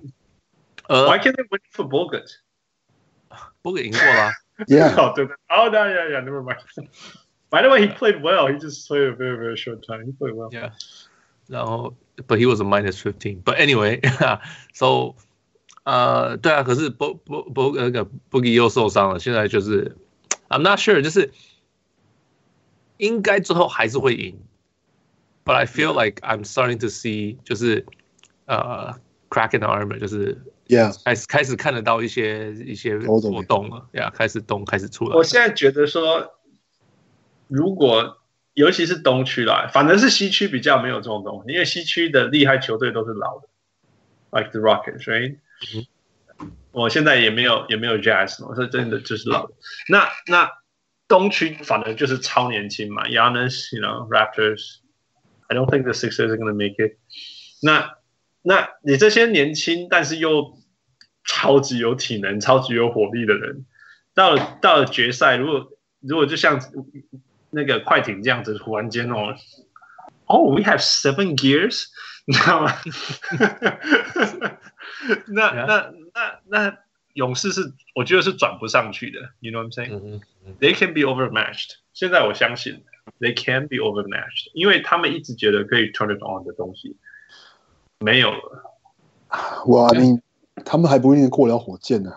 [0.88, 4.32] 呃、uh,，Why can't they win for Bogut？Bogut 赢过啦，
[4.66, 9.14] Yeah， 对对，Oh no yeah yeah never mind。By the way he played well he just played a
[9.14, 10.72] very very short time he played well，yeah，
[11.48, 11.94] 然后
[12.26, 15.14] but he was a minus fifteen，but anyway，so。
[15.84, 19.96] 呃，对啊，可是波波波那个 Boogie 又受伤了，现在就是，
[20.48, 21.32] I'm not sure，就是
[22.98, 24.38] 应该最后还是会赢
[25.47, 27.85] ，but I feel like I'm starting to see，就是
[28.45, 28.93] 呃
[29.29, 35.15] ，crack in the armor，就是，Yeah，开始开始看得到一些一些活动了，Yeah，开始动开始出来。
[35.15, 36.33] 我现在觉得说，
[37.47, 38.19] 如果
[38.53, 43.47] 尤其是东区啦，反正是西区比较没有这种东西，因为西区的厉害球队都是老的
[44.31, 45.37] ，like the Rockets，right？
[45.75, 49.53] 嗯、我现在也没有也没有 Jazz，我说真的就是老的。
[49.89, 50.49] 那那
[51.07, 53.81] 东区反而就是超年轻嘛，Giannis，you
[55.48, 56.98] know，Raptors，I don't think the Sixers are gonna make it
[57.62, 57.72] 那。
[57.72, 57.96] 那
[58.44, 60.58] 那你这些年轻但是又
[61.24, 63.66] 超级有体能、超级有火力的人，
[64.14, 66.60] 到了到了决赛，如果如果就像
[67.50, 69.36] 那个快艇这样子，突然间哦，
[70.26, 71.84] 哦、oh,，we have seven gears，
[72.24, 72.72] 你知道吗？
[75.28, 76.78] 那那那那
[77.14, 80.20] 勇士是我觉得是转不上去的，You know what I'm saying?
[80.58, 81.76] They can be overmatched。
[81.92, 82.82] 现在我相信
[83.19, 86.95] They can be overmatched，因为他们一直觉得可以 turn it on 的东西
[87.99, 88.73] 没有了。
[89.67, 90.19] 哇，你
[90.65, 92.13] 他们还不一定过了火箭呢。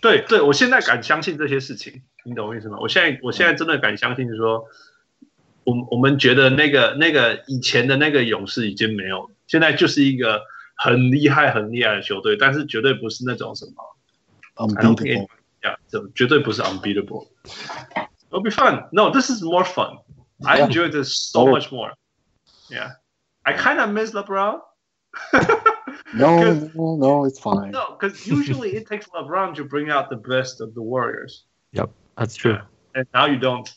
[0.00, 2.78] 对对，我现在敢相信这些事情，你懂我意思吗？
[2.80, 4.66] 我现在我现在真的敢相信说，
[5.64, 10.42] 我我们觉得那个那个以前的那个勇士已经没有，现在就是一个。
[10.78, 13.96] 很厉害、很厉害的球队，但是绝对不是那种什么
[14.56, 15.26] unbeatable，
[15.62, 17.28] 呀，这绝对不是 unbeatable。
[18.36, 18.84] It'll be fun.
[18.92, 19.96] No, this is more fun.
[20.44, 21.50] I enjoy this so oh.
[21.50, 21.92] much more.
[22.68, 22.90] Yeah,
[23.46, 24.60] I kind of miss LeBron.
[26.14, 27.70] no, no, no, it's fine.
[27.70, 31.44] No, because usually it takes LeBron to bring out the best of the Warriors.
[31.72, 32.58] Yep, that's true.
[32.94, 33.74] And now you don't.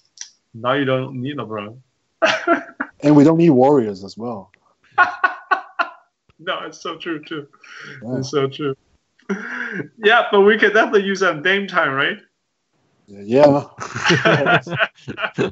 [0.53, 1.79] Now you don't need LeBron.
[2.99, 4.51] and we don't need Warriors as well.
[6.41, 7.49] No, it's so true too.
[8.01, 8.19] Yeah.
[8.19, 8.73] It's so true.
[10.01, 12.17] yeah, but we could definitely use that Dame time, right?
[13.09, 13.65] Yeah.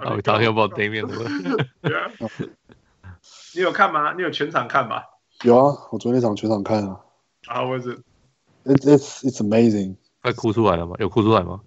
[0.06, 1.08] Are we talking about Damian
[1.82, 2.12] Yeah.
[3.56, 4.13] 你有看吗？
[4.13, 5.02] 你有全场看吗？
[5.43, 7.00] 有啊，我昨天那场全场看啊。
[7.48, 8.00] How was it?
[8.63, 9.96] It's it's it's amazing.
[10.22, 10.96] 快哭出来了吗？
[11.00, 11.62] 有哭出来吗？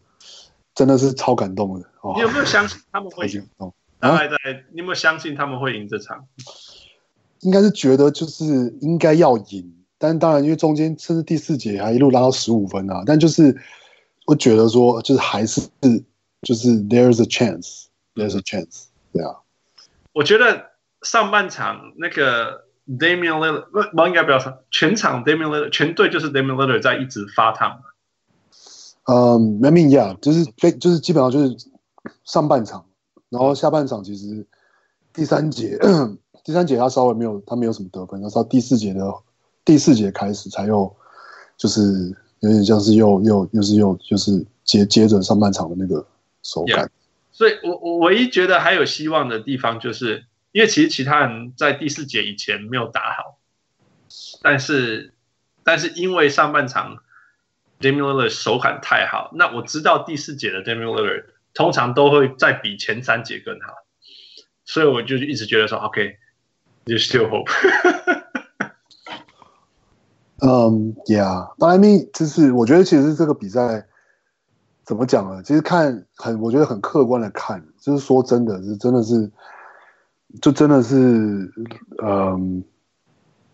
[0.74, 1.88] 真的是超感动的。
[2.02, 3.48] 哦、你有没有相信他们会赢？
[3.98, 4.36] 大概在，
[4.72, 6.24] 你有没有相信他们会赢这场？
[7.40, 8.44] 应该是觉得就是
[8.80, 13.56] 应该要赢，但当然因为中间甚至第四节还一路拉到十五分啊，但就是
[14.30, 15.60] 我觉得说就是还是
[16.42, 19.34] 就是 there's a chance，there's a chance，对啊。
[20.12, 20.66] 我觉得
[21.02, 27.82] 上半场那个 Damian Lillard 不，应该不要说全场 Damian Lillard 全队就是 Damian Lillard 在一直发烫。
[29.06, 31.56] 嗯，I mean yeah，就是非就是基本上就是
[32.22, 32.86] 上半场，
[33.30, 34.46] 然后下半场其实
[35.12, 35.76] 第三节。
[36.44, 39.12] 第三节他稍微没有，他没有什么得分，然后到第四节的
[39.64, 40.96] 第四节开始才有
[41.56, 46.06] 就是有点像是又又又是又就是接接着上半场的那个
[46.42, 46.90] 手感。
[47.32, 53.38] 所以我我唯一觉得还有希望的地方，就是因为其实其他人在第四节以前没有打好，
[54.42, 55.14] 但是
[55.62, 56.98] 但是因为上半场
[57.80, 61.24] Damian Lillard 手感太好，那我知道第四节的 Damian Lillard
[61.54, 63.74] 通常都会再比前三节更好，
[64.64, 66.16] 所以我就一直觉得说 OK。
[66.86, 67.50] You still hope？
[70.42, 73.86] 嗯，Yeah，but I mean，就是我觉得其实这个比赛
[74.84, 75.42] 怎么讲呢？
[75.42, 79.30] 其实看很，我觉得很客观的看，就是说真的是真的是，
[80.40, 81.52] 就真的是，
[82.02, 82.64] 嗯，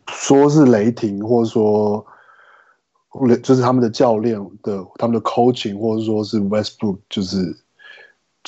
[0.08, 2.06] 说是雷霆，或者说，
[3.42, 7.56] 就是他们的教练的他们的 coaching，或者说是 Westbrook，就是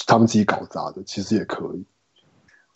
[0.07, 1.85] 他们自己搞砸的，其实也可以，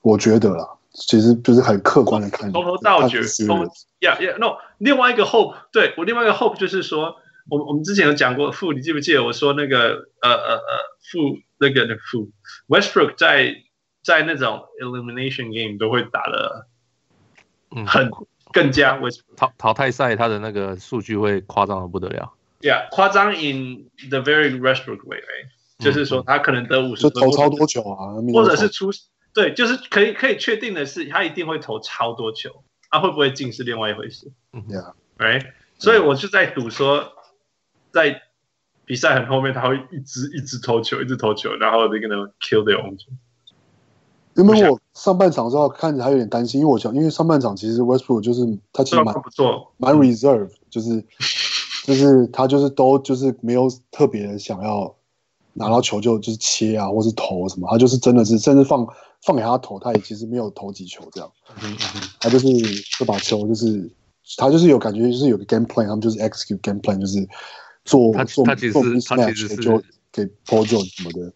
[0.01, 0.69] 我觉得啦。
[0.95, 3.09] 其实就是很客观的看，从头到尾，
[3.47, 3.65] 从
[3.99, 7.15] Yeah Yeah No，另外一个 hope，对我另外一个 hope 就是说，
[7.49, 10.79] 我我们之前有讲过，负你记不记得我说那个呃呃呃
[11.11, 12.31] 负那个那负
[12.69, 13.55] Westbrook 在
[14.03, 16.67] 在那种 elimination game 都会打的，
[17.87, 18.11] 很
[18.53, 25.21] 更加 Westbrook 淘淘汰赛他的那个数据会夸张的不得了，Yeah 夸张 in the very Westbrook way，
[25.79, 28.91] 就是说他可能得五十分，投超多球啊，或者是出。
[29.35, 34.31] 对，就是可以可以确定的是，他一定会投超多球，他、啊、会不会进是另外一回事。
[34.53, 35.47] 嗯呀，right，
[35.79, 37.03] 所以我就在赌说，
[37.91, 38.21] 在
[38.85, 42.99] 比赛很后面，他会一直一直投球，一直投球，然后那个呢 kill their own。
[44.35, 51.03] 因为我上半场的时候看着还有点担心，因为我想，因为上半场其实 Westbrook 就是他其实蛮不错，蛮 reserve，就是
[51.85, 54.95] 就是他就是都就是没有特别想要
[55.55, 58.87] 拿到球就就是切啊，或是投什么，他就是真的是甚至放。
[59.25, 61.33] 放给他投，他也其实没有投几球这样，
[62.21, 62.47] 他就是
[62.99, 63.91] 这把球就是
[64.37, 67.27] 他就是有感觉，就是有个 game plan，他们就是 execute game plan，就是
[67.85, 71.33] 做他做他其实做他其实是就给 Paul George 什么的。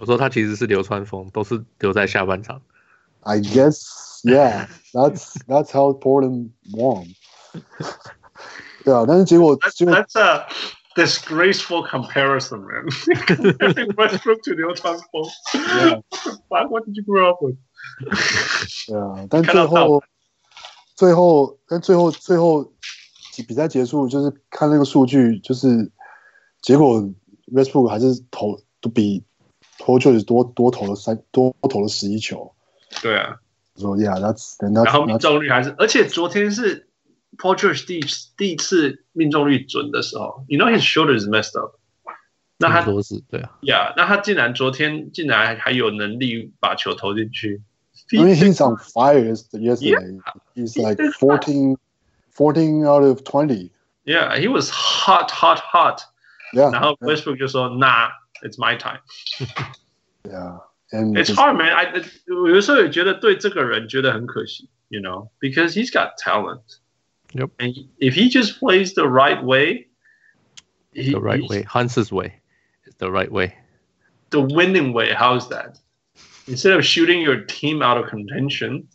[0.00, 2.60] 我说他其实是流川枫，都是留在下半场。
[3.20, 3.80] I guess
[4.24, 7.14] yeah, that's that's how Portland won.
[8.84, 9.86] 对啊，但是结果就。
[9.86, 10.46] That's a
[10.95, 12.87] disgraceful comparison, man.
[13.95, 15.23] Westbrook to 流川枫。
[16.49, 17.57] What What did you grow up with?
[18.87, 20.03] 对啊，但最后，
[20.95, 22.73] 最后，但最后，最后
[23.47, 25.91] 比赛结束，就是看那个数据，就是
[26.61, 27.01] 结果
[27.53, 29.23] Westbrook 还是投都比
[29.79, 32.53] Paul George 多多投了三多投了十一球。
[33.01, 33.37] 对啊，
[33.75, 36.85] 说 Yeah, that's, that's 然后命中率还是，而且昨天是。
[37.37, 38.01] Paul George 第
[38.37, 41.75] 第一次命中率准的时候，You know his shoulder is messed up。
[42.59, 47.61] 那他多是对啊，Yeah，那他竟然昨天竟然还有能力把球投进去。
[48.11, 50.19] I mean he's on fire yesterday.
[50.55, 51.77] He's like fourteen,
[52.33, 53.71] fourteen out of twenty.
[54.05, 56.01] Yeah, he was hot, hot, hot.
[56.53, 56.71] Yeah.
[56.71, 59.01] 然后 Westbrook 就说：“Nah, it's my time.”
[60.23, 61.73] Yeah, and it's hard, man.
[61.75, 66.63] I 有的时候也觉得对这个人觉得很可惜，You know, because he's got talent.
[67.33, 67.49] Yep.
[67.59, 69.87] And if he just plays the right way,
[70.93, 72.33] he, the right way, Hans's way,
[72.85, 73.53] is the right way.
[74.29, 75.13] The winning way.
[75.13, 75.79] How's that?
[76.47, 78.87] Instead of shooting your team out of contention.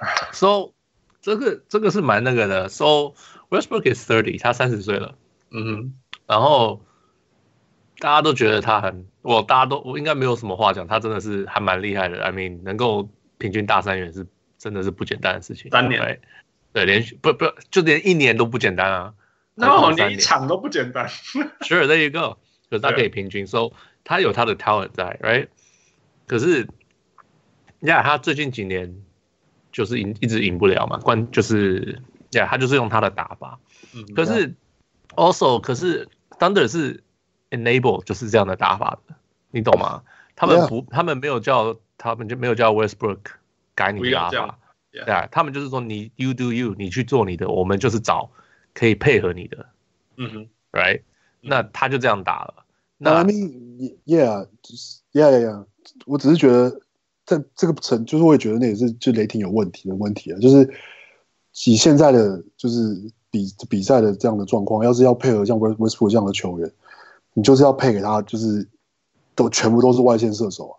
[0.33, 0.73] So
[1.21, 2.69] 这个这个是蛮那个的。
[2.69, 3.15] So
[3.49, 5.17] Westbrook is thirty，他三十岁了。
[5.51, 5.93] 嗯哼。
[6.27, 6.85] 然后
[7.99, 12.21] 大家都觉得他很，我大家都我应该没有什么话讲，他真的是还蛮厉害的。
[12.21, 15.71] I mean，能够平均大三元是真的是不简单的事情。
[15.71, 16.19] 三年。
[16.72, 19.14] 对，连续不不就连一年都不简单啊！
[19.54, 21.06] 那我连一场都不简单。
[21.60, 22.38] Sure, there you go。
[22.70, 23.72] 可是他可以平均，so
[24.04, 25.48] 他有他的 talent 在，right？
[26.26, 26.62] 可是，
[27.80, 29.02] 呀、yeah，他最近几年
[29.70, 30.96] 就是赢，一直赢不了嘛。
[30.98, 33.60] 关就是，呀、yeah，他就是用他的打法。
[33.94, 34.06] 嗯。
[34.14, 34.54] 可是
[35.14, 36.08] ，also，可是
[36.38, 37.04] Thunder 是
[37.50, 39.14] enable 就是这样的打法的，
[39.50, 40.02] 你懂吗？
[40.34, 43.18] 他们不，他们没有叫他们就没有叫 Westbrook
[43.74, 44.58] 改你的打法。
[44.92, 48.30] 对啊，他们就是说你 you do you，你去做你的，我们就是找
[48.74, 49.66] 可以配合你的，
[50.18, 51.00] 嗯哼，right？
[51.40, 52.66] 那他就这样打了。
[52.98, 55.66] 那 I mean yeah，就是 yeah yeah yeah，
[56.04, 56.82] 我只是觉得
[57.24, 60.70] 在这个层，就是我也觉得那也是就雷霆有问题的问题啊，就是
[61.64, 66.70] 以现在的就是比比赛的这样的状况，要是要配合像 Westbrook 这样的球员，
[67.32, 68.68] 你就是要配给他，就是
[69.34, 70.76] 都全部都是外线射手啊，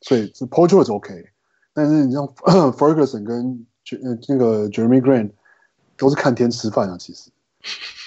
[0.00, 1.28] 所以是 Paul George OK。
[1.74, 2.26] 但是你像
[2.72, 3.66] Ferguson 跟
[4.02, 5.30] 呃那个 Jeremy Grant
[5.98, 7.30] 都是看天吃饭啊，其实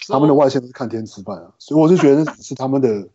[0.07, 3.07] 他们的外线都是看天吃饭啊，所以我就觉得是他们的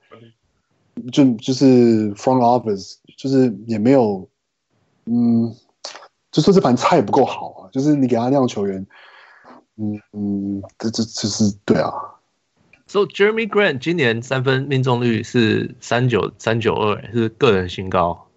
[1.11, 4.29] 就就是 front office 就是也没有
[5.07, 5.53] 嗯，
[6.31, 8.87] 就说这盘菜不够好啊，就是你给他那样球员，
[9.77, 11.91] 嗯嗯，这这这是对啊。
[12.87, 18.29] So Jeremy Grant 今年三分命中率是三九三九二，是个人新高。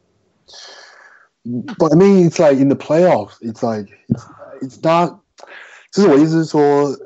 [1.44, 4.26] But I mean, it's like in the playoffs, it's like it's,
[4.60, 5.20] it's not.
[5.92, 6.96] 就是我意思是说，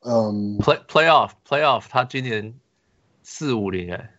[0.00, 2.54] 嗯，play playoff playoff，他今年
[3.22, 4.10] 四五零哎。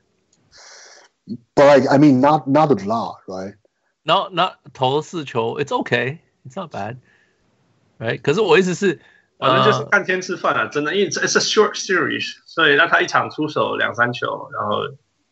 [1.55, 3.55] But like I mean, not not a lot, right?
[4.03, 6.97] Not not 投四球，it's okay, it's not bad,
[7.99, 8.21] right?
[8.21, 8.99] 可是我意思是，
[9.37, 14.81] 反正就是看天吃饭啊，真的，因为这是 short series，所以那他一场出手两三球，然后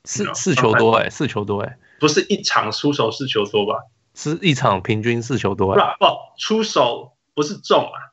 [0.05, 3.84] 四四球多哎，四球多哎， 不是一场出手四球多吧？
[4.14, 6.06] 是一场平均四球多，不不，
[6.38, 8.12] 出手不是中啊，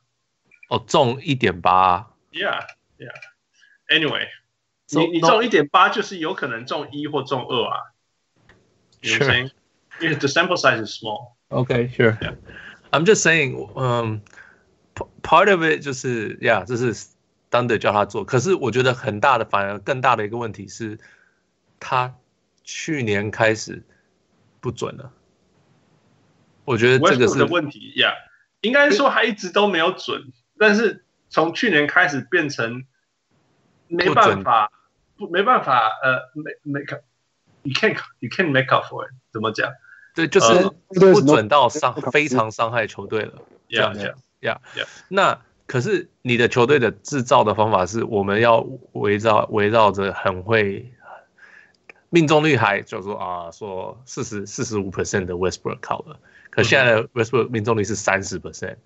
[0.68, 2.66] 哦，中一点八，Yeah
[2.98, 4.28] Yeah，Anyway，
[4.90, 7.92] 你你中一点八就是有可能中一或中二啊
[9.02, 9.50] ，Sure，
[10.00, 11.32] 因为 the sample size is small。
[11.48, 12.18] Okay, sure.
[12.18, 12.36] Yeah.
[12.90, 14.22] I'm just saying，嗯。
[15.24, 16.94] Part of it 就是呀，这是
[17.50, 18.24] Thunder 叫他做。
[18.24, 21.00] 可是我觉得很大的，反而更大的一个问题是，
[21.80, 22.14] 他
[22.64, 23.84] 去年开始
[24.60, 25.12] 不准了。
[26.64, 28.12] 我觉得这个是的问题呀。
[28.62, 32.86] 应该说他一直都没有准，但是从去年开始变成
[33.88, 34.72] 没办法，
[35.18, 36.30] 不没办法，呃
[36.62, 37.02] ，make
[37.62, 39.12] you can't you can't make up for it。
[39.30, 39.70] 怎么讲？
[40.14, 43.42] 对，就是不准到伤非常伤害球队了。
[43.68, 44.14] 这样讲。
[44.40, 50.93] 呀，yeah, 那可是你的球队的制造的方法是，我们要围绕围绕着很会
[52.14, 58.76] 命中率还就是说啊，说四十四十五 percent 的 Westbrook 考了，可现在的 Westbrook 命中率是三十 percent，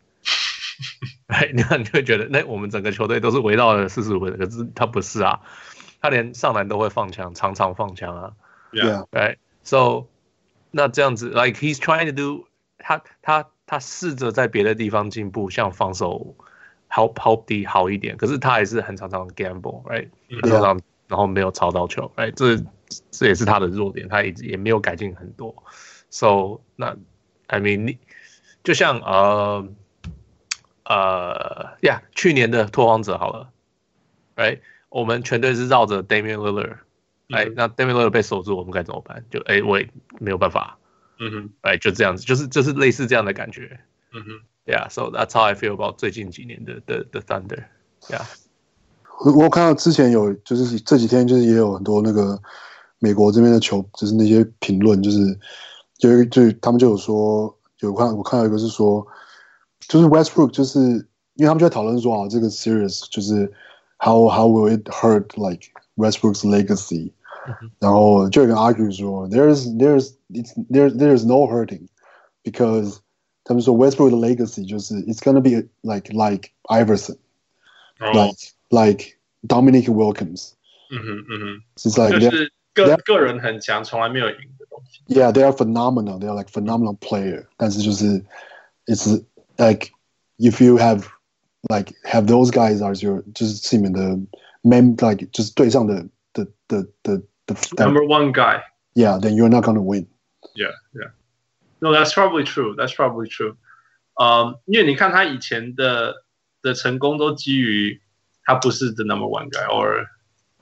[1.29, 5.41] 哎，那你会觉得那我们整个球队都是围绕着四十五 percent，可是他不是啊，
[6.01, 8.33] 他连上篮都会放枪，常常放枪啊
[8.73, 10.07] ，Yeah，right，so
[10.71, 12.47] 那这样子，like he's trying to do，
[12.79, 13.47] 他他。
[13.71, 16.35] 他试着在别的地方进步，像防守
[16.87, 20.09] 好跑底好一点，可是他还是很常常 gamble，right？
[20.49, 22.57] 常常然后没有抄到球，哎，这
[23.11, 25.65] 这也是他的弱点，他一直也没有改进很多。
[26.11, 26.97] So 那
[27.47, 27.99] I mean 你
[28.63, 29.69] 就像呃
[30.85, 33.51] 呃呀，去年的拓荒者好了，
[34.37, 36.79] 哎，我们全队是绕着 Damian Lillard，
[37.31, 39.25] 哎，那 Damian Lillard 被守住，我们该怎么办？
[39.31, 40.79] 就哎，我也没有办法。
[41.21, 43.81] 嗯哼，哎，就这样子，就是就是类似这样的感觉。
[44.13, 47.65] 嗯哼，Yeah，so that's how I feel about 最近几年的的的 Thunder。
[48.03, 48.23] Yeah，
[49.25, 52.41] 我我看到之前有，就是这几天就是也有很多那个
[53.00, 55.40] 美国这边的球，就是那些评论，就是
[55.98, 59.06] 就就他们就有说，有看我看到一个是说，
[59.88, 60.80] 就是 Westbrook，就是
[61.36, 63.52] 因为他们就在讨论说啊，这个 series 就是
[64.00, 67.12] how how will it hurt like Westbrook's legacy。
[67.80, 71.88] 然后就有人 argue 说，there's there's it's there's there's no hurting
[72.42, 73.00] because
[73.44, 78.38] 他们说 Westbrook 的 legacy 就是 it's gonna be like like Iverson，like
[78.70, 80.54] like Dominique Wilkins。
[80.90, 85.02] 嗯哼嗯哼，it's like 就是 个个人很强，从来没有赢的东西。
[85.08, 86.20] Yeah, they are phenomenal.
[86.20, 87.48] They are like phenomenal player.
[87.58, 88.24] 但是就是
[88.86, 89.24] it's
[89.58, 89.92] like
[90.38, 91.06] if you have
[91.70, 94.18] like have those guys as your 就是是你们的
[94.64, 97.22] main like 就是队上的的的的。
[97.46, 98.62] the number one guy.
[98.96, 100.08] Yeah, then you're not gonna win.
[100.56, 101.12] Yeah, yeah.
[101.82, 102.74] No, that's probably true.
[102.78, 103.58] That's probably true.
[104.16, 106.24] Um, 因为你看他以前的
[106.62, 108.02] 的成功都基于
[108.46, 110.06] 他不是 the number one guy, or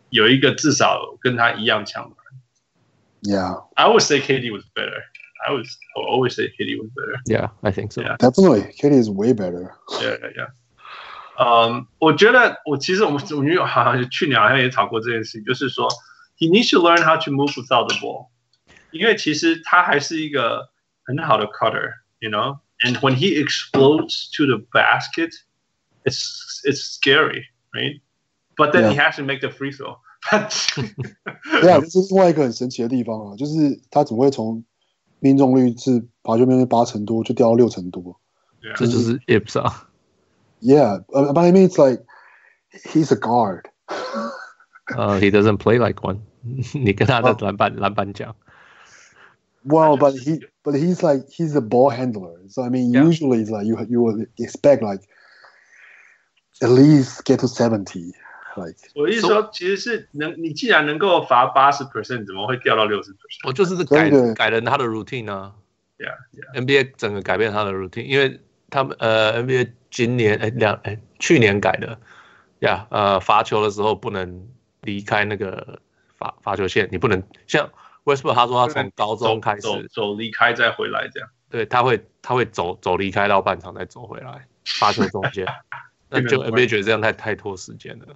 [0.09, 3.37] 有一个至少跟他一样强的人。
[3.37, 3.67] Yeah.
[3.75, 5.03] I would say KD was better.
[5.45, 7.19] I would always say KD was better.
[7.25, 8.01] Yeah, I think so.
[8.01, 8.17] Yeah.
[8.17, 9.73] Definitely, KD is way better.
[10.01, 10.51] Yeah, yeah, yeah.
[11.37, 15.89] 嗯，我觉得我其实我们我们好像去年好像也讨过这件事，就是说。
[16.37, 18.29] He needs to learn how to move without the ball，
[18.89, 20.71] 因为其实他还是一个
[21.03, 26.97] 很好的 cutter，you know，and when he explodes to the basket，it's it's
[28.55, 29.97] scary，right？But then he has to make the free throw。
[31.61, 34.63] 对啊，这是另外一个很神奇的地方啊，就是他怎么会从
[35.19, 38.19] 命中率是罚球命中八成多，就掉到六成多？
[38.75, 39.89] 这就是 Ips 啊。
[40.61, 42.05] Yeah，but I mean it's like
[42.71, 43.63] he's a guard。
[44.95, 46.19] 呃、uh,，he doesn't play like one
[46.73, 48.35] 你跟他的篮板篮板讲。
[49.63, 52.47] Well, but he, but he's like he's a ball handler.
[52.49, 55.01] So I mean, usually it's like you you would expect like
[56.61, 58.13] at least get to seventy.
[58.56, 63.46] Like 我意思说，其实是能你既然能够罚八十 percent，怎么会掉到六十 percent？
[63.46, 65.54] 我就是改改了他的 routine 啊。
[65.98, 66.16] Yeah,
[66.54, 68.40] NBA 整个改变他的 routine，因为
[68.70, 71.98] 他们呃 NBA 今年哎两哎去年改的
[72.60, 74.48] ，Yeah，，呃罚球的时候不能。
[74.82, 75.80] 离开那个
[76.16, 77.68] 罚罚球线，你不能像
[78.04, 81.28] Westbrook，他说他从高中开始走走离开再回来这样。
[81.50, 85.44] 对，他会他会走走离开到半场再走回来罚球中间，
[86.20, 88.06] 那就 NBA 觉得这样太太拖时间了，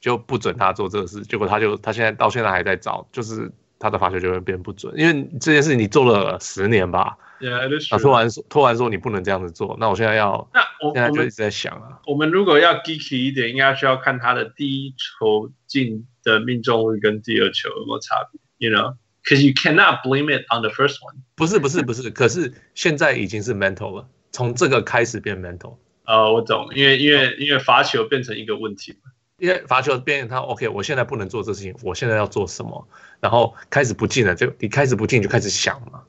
[0.00, 1.22] 就就不准他做这个事。
[1.22, 7.16] 结果他就他现在到现在还在找，就是他的罚球就会变不准，因为这件事你做了十年吧。
[7.40, 12.00] Yeah, 啊，突然说，突然说你不能这样子做，那我现在要，那我现在就一直在想啊。
[12.04, 21.14] 我们如果要 geeky 一点，应该需要看他的第一球进的命中率跟第二球有没有差别，you know？Because you cannot blame it on the first one。
[21.36, 25.76] 不是不是不是，可是现在已经是 mental 了，从这个开始变 mental。
[26.08, 32.88] 呃，我懂，因为因为因为罚球变成一个问题嘛，因为罚球变成他 OK，我现在不能做这事情，我现在要做什么？
[33.20, 36.02] 然后开始不进了，就你开始不进就开始想嘛。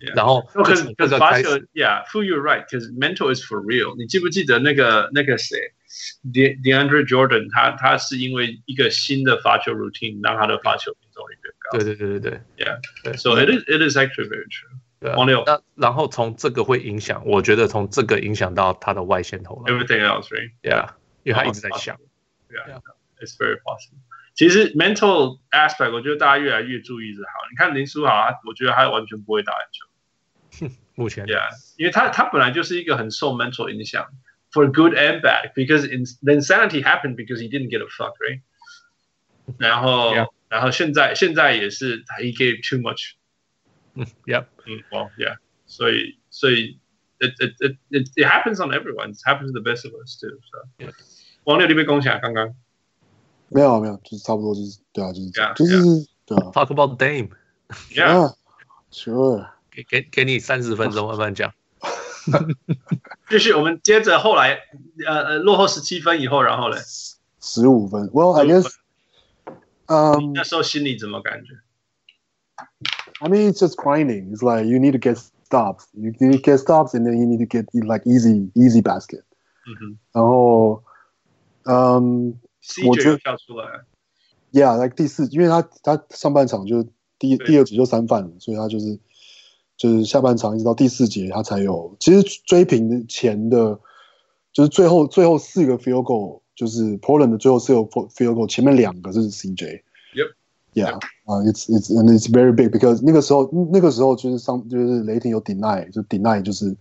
[0.00, 0.16] Yeah.
[0.16, 3.94] 然后可是可是罚球，Yeah，who you right？Because mental is for real。
[3.96, 5.58] 你记不记得那个那个谁
[6.24, 11.78] ，De DeAndre Jordan，他他是因为一个新的罚球 routine 让他的罚球命中率变高。
[11.78, 13.16] 对对对对对，Yeah。
[13.16, 14.74] So it is it is actually very true。
[15.16, 19.74] 王六，那然后从这个会影响，我觉得从这个影响到他的外线投篮。
[19.74, 20.52] Everything else, right?
[20.62, 20.90] Yeah，
[21.24, 21.96] 因为他一直在想。
[22.48, 22.80] Yeah,
[23.20, 23.98] it's very possible.
[24.34, 27.30] 其实 mental aspect，我觉得大家越来越注意是好。
[27.50, 28.12] 你看林书豪，
[28.46, 30.76] 我觉得他完全不会打篮球。
[30.94, 34.06] 目前，Yeah，因为他他本来就是一个很受 mental 影响
[34.52, 38.40] ，for good and bad，because in the insanity happened because he didn't get a fuck, right？
[39.58, 43.12] 然后.然后现在现在也是，he gave too much。
[43.95, 46.79] 嗯，Yep，嗯，Well，Yeah，所以所以，
[47.19, 49.13] it it it it it happens on everyone.
[49.13, 50.39] It happens to the best of us too.
[50.51, 50.59] So，
[51.45, 52.53] 王六，你被攻起来刚刚？
[53.49, 55.23] 没有没有，就是差不多就是对啊，就
[55.65, 55.85] 是就是
[56.25, 56.51] 对啊。
[56.51, 59.49] Talk about Dame，Yeah，Sure。
[59.71, 61.53] 给给给你三十分钟慢慢讲。
[63.29, 64.59] 继续，我们接着后来，
[65.05, 66.77] 呃呃，落后十七分以后，然后嘞，
[67.39, 68.09] 十五分。
[68.09, 68.73] Well，I guess，
[69.85, 71.53] 嗯，那时候心里怎么感觉
[73.19, 74.31] ？I mean, it's just grinding.
[74.31, 75.87] It's like you need to get stops.
[75.93, 79.23] You need to get stops, and then you need to get like easy, easy basket.
[79.65, 79.97] 嗯哼。
[80.11, 80.83] 然后，
[81.63, 82.39] 嗯，
[82.87, 83.65] 我觉得跳出来。
[84.51, 86.83] Yeah，like 第四，因为他他上半场就
[87.19, 88.99] 第第二节就三犯了，所以他就是
[89.75, 91.95] 就是下半场一直到第四节他才有。
[91.99, 93.79] 其实追平前的，
[94.53, 99.81] 就是最后最后四个 field goal，就是 Portland 的最后四个 field goal，前面两个是 CJ。
[100.74, 100.94] Yeah，
[101.26, 106.74] 啊、uh,，it's it's and it's very big because 那个时候那个时候就是上就是雷霆有 deny 就 deny 就是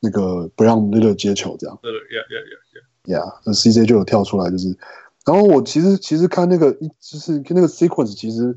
[0.00, 1.78] 那个不让 Lillard 接球这样。
[1.80, 3.24] 对 yeah yeah yeah yeah。
[3.24, 4.76] Yeah，那 CJ 就有跳出来就是，
[5.24, 8.54] 然后我其实其实看那个一就是看那个 sequence 其实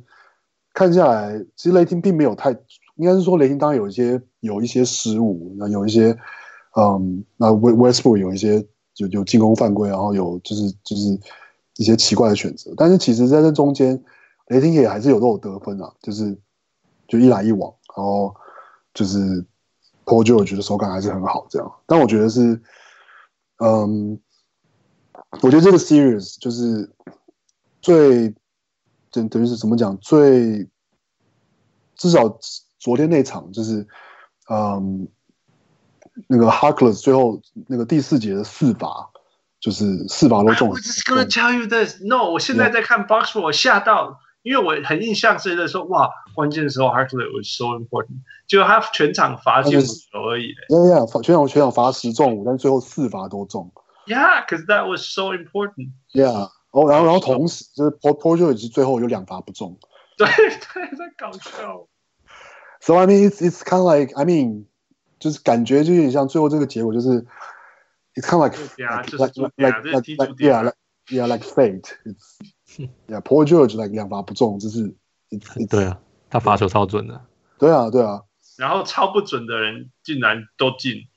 [0.73, 2.51] 看下来，其实雷霆并没有太，
[2.97, 6.15] 应该是说雷霆当然有一些有一些失误，那有一些
[6.76, 8.61] 嗯，那 Westbrook 有一些
[8.97, 11.17] 有有进攻犯规，然后有就是就是
[11.78, 14.03] 一些奇怪的选择，但是其实在这中间。
[14.48, 16.38] 雷霆也还是有都有得分啊，就是
[17.08, 18.36] 就一来一往，然后
[18.93, 19.18] 就是
[20.06, 21.74] Paul George 的手感还是很好，这样。
[21.88, 22.62] 但我觉得是，
[23.58, 24.20] 嗯，
[25.41, 26.91] 我觉得这个 series 就是
[27.82, 28.36] 最
[29.10, 29.98] 等等于是怎么讲？
[29.98, 30.70] 最
[31.96, 32.38] 至少
[32.78, 33.88] 昨天那场就是，
[34.52, 35.08] 嗯，
[36.28, 39.10] 那个 Harkless 最后那个第四节的四罚，
[39.60, 40.70] 就是四罚都中。
[40.70, 42.00] 我 just gonna tell you this.
[42.04, 44.20] No，我现在在看 Box，我吓到。
[44.45, 50.55] 因为我很印象是在说，哇，关键的时候 Harkless was so important，就他全场罚进五球而已。
[50.68, 53.70] 对呀，全场全场罚十中五，但最后四罚都中。
[54.07, 59.78] Yeah，because that was so important。Yeah，哦，然后然后同时就是 Paul Paul George 最后有两罚不中。
[60.16, 61.87] 对对，在搞笑。
[62.81, 64.64] So I mean, it's it's kind of like I mean，
[65.18, 67.26] 就是感觉就有点像最后这个结果就是，
[68.14, 68.59] it's kind of like
[69.57, 70.76] like like like yeah like
[71.09, 71.93] yeah like fate。
[73.09, 74.95] Yeah, Paul George like 两罚不中，就是
[75.31, 75.99] it's, 对啊，
[76.31, 77.20] 他罚球超准的。
[77.59, 78.22] 对啊，对啊。
[78.57, 81.09] 然后超不准的人竟然都进，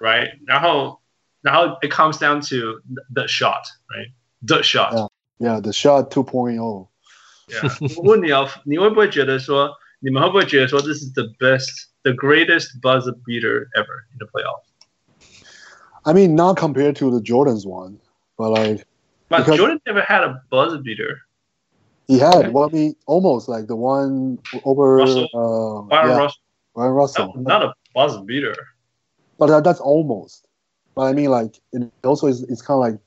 [0.00, 0.38] right？
[0.46, 1.00] 然后
[1.40, 2.80] 然后 it comes down to
[3.14, 5.08] the shot，right？The shot。Yeah,
[5.38, 9.70] yeah, the shot 2.0。Yeah，我问你哦，你会不会觉得说，
[10.00, 14.66] 你们会不会觉得说，这是 the best, the greatest buzzer beater ever in the playoffs?
[16.02, 17.98] I mean, not compared to the Jordan's one,
[18.36, 18.84] but like.
[19.32, 21.18] But because Jordan never had a buzzer beater.
[22.06, 22.48] He had, okay.
[22.48, 25.28] well, I mean, almost like the one over Russell.
[25.34, 26.42] Uh, Byron yeah, Russell.
[26.74, 27.34] Byron Russell.
[27.36, 28.54] not a buzzer beater.
[29.38, 30.46] But that, that's almost.
[30.94, 32.98] But I mean, like, it also is, it's kind of like,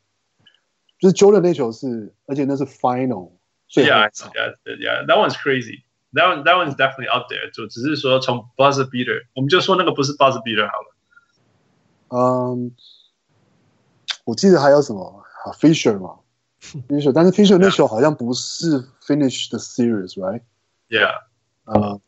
[1.00, 5.06] 就是 Jordan 那球是，而且那是 final。Yeah, yeah, yeah.
[5.08, 5.84] That one's crazy.
[6.14, 7.50] That one, that one's definitely up there.
[7.52, 10.94] 就只是说从 buzzer beater，我们就说那个不是 buzzer beater 好了。
[12.10, 12.72] 嗯，
[14.26, 16.17] 我记得还有什么 ？Fisher 嘛
[16.61, 21.11] ，Fisher，但是 Fisher 那时候好像不是 finish the series，right？Yeah，
[21.65, 22.01] 呃，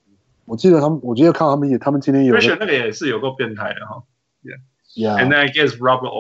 [0.45, 4.03] 我记得他们，我记得看他们也，他们今天有 Fisher 那个也是有够变态的哈
[4.43, 6.11] ，Yeah，Yeah，and then I guess Robert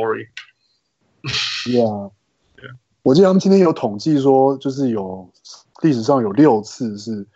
[1.25, 2.11] Horry，Yeah，
[3.03, 5.31] 我记得他们今天有统计说，就是有
[5.83, 7.27] 历史上有六次是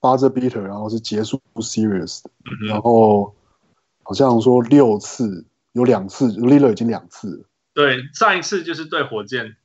[0.00, 2.22] buzzer beater，然后是结束 series，
[2.68, 3.34] 然后
[4.02, 7.44] 好像说六次有两次 Lillard 已经两次。
[7.74, 9.56] 对，上一次就是对火箭，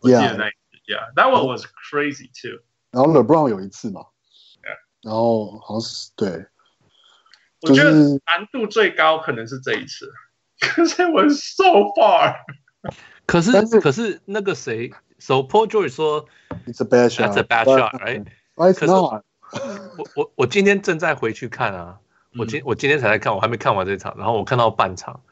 [0.00, 2.62] 我记得那一次，Yeah，that one was crazy too。
[2.90, 4.02] 然后 LeBron 有一次嘛
[4.62, 6.46] ，Yeah，然后好像是对，
[7.62, 7.92] 我觉得
[8.26, 10.12] 难度最高可能是这一次
[10.60, 12.36] Because it was so far。
[13.26, 16.26] 可是可是那个谁，So Paul George 说
[16.66, 17.28] ，It's a bad shot.
[17.28, 18.26] That's a bad shot, right?
[18.56, 19.24] It's not.
[19.96, 22.00] 我我我今天正在回去看啊，
[22.38, 25.22] 我今我今天才在看，我还没看完这场，然后我看到半场，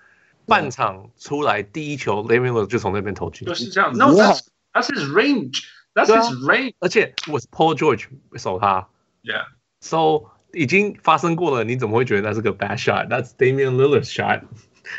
[0.46, 3.92] 半场出来第一球，Damian Lillard 就从那边投进，就是这样。
[3.98, 4.42] No, that's
[4.74, 5.64] that's his range.
[5.94, 6.74] That's his range.
[6.80, 8.08] 而且我是 Paul George
[8.38, 8.88] 守他。
[9.24, 9.46] Yeah.
[9.82, 13.08] So 已经发生过了，你怎么会觉得那是个 bad shot?
[13.08, 14.44] That's Damian Lillard's shot.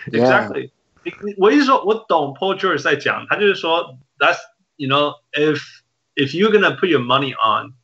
[0.06, 0.70] Exactly.
[1.38, 4.38] 我意思说，我懂 Paul George 在讲，他就是说，That's
[4.76, 5.62] you know, if
[6.14, 7.74] if you're gonna put your money on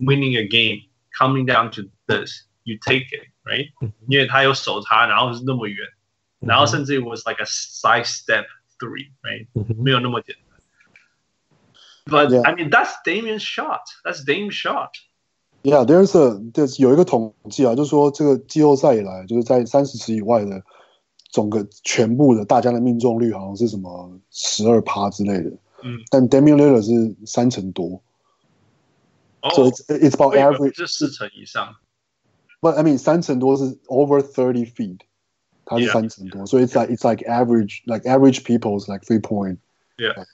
[0.00, 3.70] winning a game, coming down to this, you take it, right?
[4.08, 5.86] 因为他有守他，然后是那么远，
[6.40, 8.44] 然后甚至 was like a side step
[8.78, 9.46] three, right?
[9.82, 10.60] 没有那么简单。
[12.06, 12.42] But yeah.
[12.42, 13.80] I mean, that's Damian's shot.
[14.04, 14.90] That's Damian's shot.
[15.62, 20.62] Yeah, there's a there's 有一个统计啊，就是说这个季后赛以来，就是在三十尺以外的
[21.30, 25.50] 总个全部的大家的命中率好像是什么十二趴之类的。
[25.82, 28.02] 嗯，但 Damian Lillard 是三成多。
[29.40, 31.74] 哦、oh,，so it's it's about average 是四成以上。
[32.60, 35.00] But I mean 三成多是 over thirty feet，
[35.68, 39.58] 它是三成多，所以 it's like it's like average like average people's like three point
[39.96, 40.24] yeah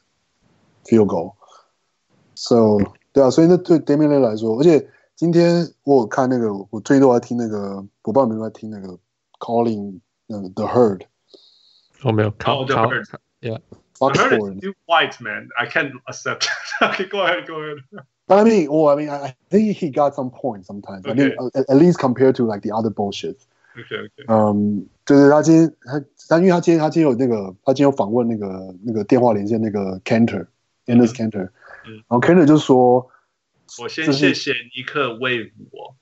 [0.85, 2.79] field goal。So
[3.13, 4.89] 对啊，所以那对 Damian Lillard 来说，而且。
[5.17, 8.99] 今天我有看那个，我最多在听那个，我不知道你们有没有在听那个
[9.39, 11.03] Calling 那个 The Herd。
[12.05, 12.55] 我没有看。
[12.55, 13.07] Oh, The Herd.
[13.43, 13.59] Yeah.
[13.99, 15.51] The Herd is too white, man.
[15.59, 16.49] I can't accept.
[16.81, 17.85] okay, go ahead, go ahead.
[18.27, 21.05] But I mean, well, I mean, I think he got some points sometimes.
[21.05, 21.11] Okay.
[21.11, 23.45] I mean, at, at least compared to like the other bullshit.
[24.28, 31.50] 嗯，就是他今天他，他因为他今天他今天有那个，他今天有访问那个那个电话连线那个 Cantor，Enes Cantor，
[31.84, 33.10] 然后 Cantor 就说。
[33.82, 35.96] 我先谢谢尼克为我。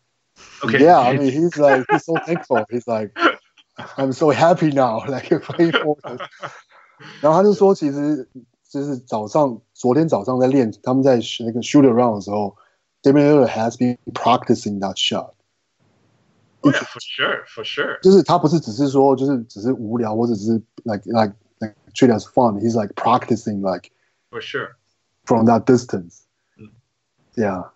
[0.59, 0.79] Okay.
[0.79, 2.65] Yeah, I mean, he's like he's so thankful.
[2.69, 3.13] He's like,
[3.95, 4.99] I'm so happy now.
[5.07, 6.19] Like for us.
[7.21, 8.27] 然后他就说，其实
[8.69, 12.57] 就是早上昨天早上在练，他们在那个 shoot around 的时候
[13.01, 15.31] ，Damian Lillard has been practicing that shot.
[16.62, 18.00] Oh, yeah, for sure, for sure.
[18.00, 22.58] 就是他不是只是说就是只是无聊或者只是 like like like treat as fun.
[22.58, 23.90] He's like practicing like
[24.30, 24.76] for sure
[25.24, 26.22] from that distance.
[27.36, 27.70] Yeah,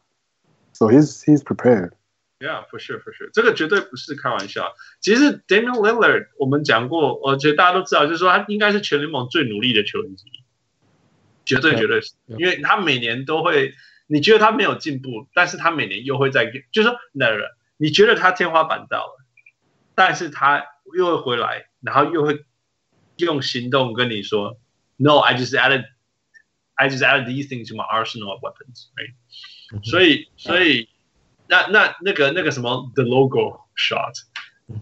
[0.73, 1.93] so he's he's prepared.
[2.41, 3.31] Yeah, for sure, for sure.
[3.33, 4.75] 这个绝对不是开玩笑。
[5.01, 10.43] 其实 Damian Lillard 我们讲过，而且大家都知道，就是说他应该是全联盟最努力的球员之一，
[11.45, 12.39] 绝对绝对是，yeah, yeah.
[12.41, 13.75] 因为他每年都会，
[14.09, 17.29] 你觉得他没有进步，但是他每年又会在，就是说，那
[17.78, 19.26] 你觉得他天花板到了，
[19.96, 20.66] 但是他
[20.96, 22.44] 又会回来，然后又会
[23.18, 24.60] 用行动跟你说
[24.98, 25.86] ，No, I just added.
[26.80, 29.16] I just added these things to my arsenal of weapons, right?
[29.84, 30.88] 所以，所以，
[31.48, 34.14] 那那那个那个什么，the logo shot，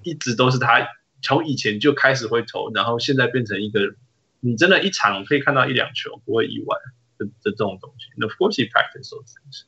[0.04, 0.90] 一直都是他
[1.22, 3.96] 从以前就开始会投，然后现在变成一个，
[4.42, 6.78] 你真的一场可以看到一两球，不会意外
[7.18, 8.12] 的的这种东西。
[8.20, 9.64] And of course, he practiced those things.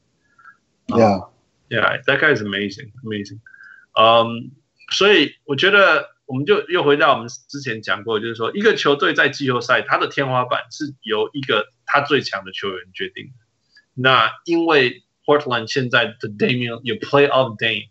[0.88, 1.30] Yeah,
[1.69, 3.41] yeah, that guy is amazing, amazing.
[3.95, 4.53] Um,
[4.91, 6.11] 所以我觉得。
[6.25, 13.33] 我们就又回到我们之前讲过，就是说，一个球队在季后赛，它的天花板是由一个他最强的球员决定的。
[13.93, 17.89] 那因为 Portland 现在的 Damian 有 Playoff Dame，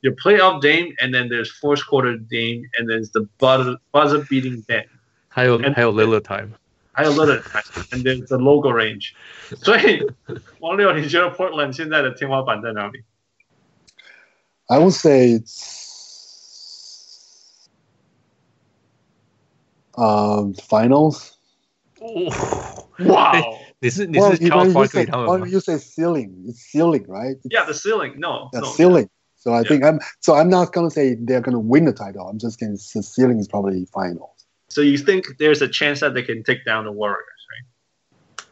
[0.00, 4.86] 有 Playoff Dame，and then there's fourth quarter Dame，and there's the buzzer buzzer beating Dame，
[5.26, 6.52] 还有还有 Lillard time，
[6.92, 9.12] 还有 Lillard time，and there's the logo range。
[9.62, 10.06] 所以
[10.60, 13.04] 王六，你觉得 Portland 现在的天花板在哪里？
[14.66, 15.76] I would say it's
[19.98, 21.38] Um, finals.
[22.02, 23.56] Wow.
[23.80, 25.06] This is this is Charles Barkley.
[25.06, 26.44] Why do you say ceiling?
[26.46, 27.36] It's ceiling, right?
[27.42, 28.20] It's, yeah, the ceiling.
[28.20, 29.08] No, the no, ceiling.
[29.36, 29.68] So I yeah.
[29.68, 29.98] think I'm.
[30.20, 32.28] So I'm not gonna say they're gonna win the title.
[32.28, 34.39] I'm just gonna the ceiling is probably finals.
[34.70, 38.46] So you think there's a chance that they can take down the Warriors, right?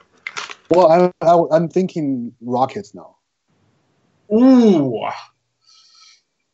[0.70, 3.16] Well, I, I I'm thinking Rockets now.
[4.32, 5.02] Ooh.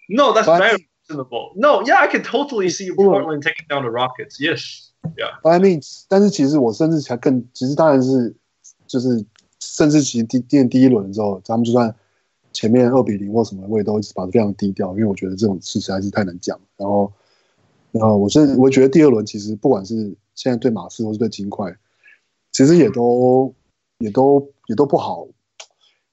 [0.09, 1.53] No, that's but very reasonable.
[1.57, 4.41] No, yeah, I can totally see Portland taking down the Rockets.
[4.41, 5.39] Yes, yeah.
[5.45, 8.35] I mean，但是其实我甚至才更，其实当然是
[8.89, 9.25] 就是，
[9.61, 11.95] 甚至其实第第第一轮的时候，他们就算
[12.53, 16.59] 前面二比零或什么，我也都一直把它非常低调，因为我觉得这种事实在是太难讲。
[16.77, 17.13] 然后，
[18.00, 19.96] 然后我是我觉得第二轮其实不管是
[20.36, 21.76] 现在对马刺或是对金块，
[22.52, 23.54] 其实也都
[24.00, 25.28] 也都也都不好，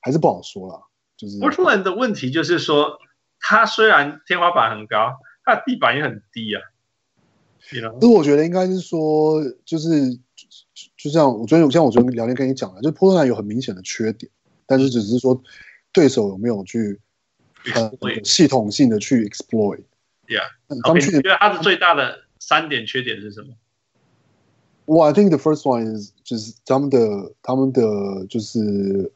[0.00, 0.80] 还是不好说啦。
[1.16, 2.98] 就是 Portland 的问题就是说。
[3.44, 6.62] 他虽然天花板很高，他的地板也很低啊。
[7.60, 10.16] 其实我觉得应该是说，就是
[10.96, 14.30] 就像我昨天像我昨天聊天跟你讲的，就是波特兰有很明显的缺点，
[14.64, 15.42] 但是只是说
[15.92, 17.00] 对手有没有去
[17.74, 19.82] 呃系统性的去 exploit。
[20.28, 20.48] Yeah，
[20.84, 23.48] 他们去，因为他的最大的三点缺点是什么
[24.86, 28.58] ？Well, I think the first one is 就是他们的他们的就是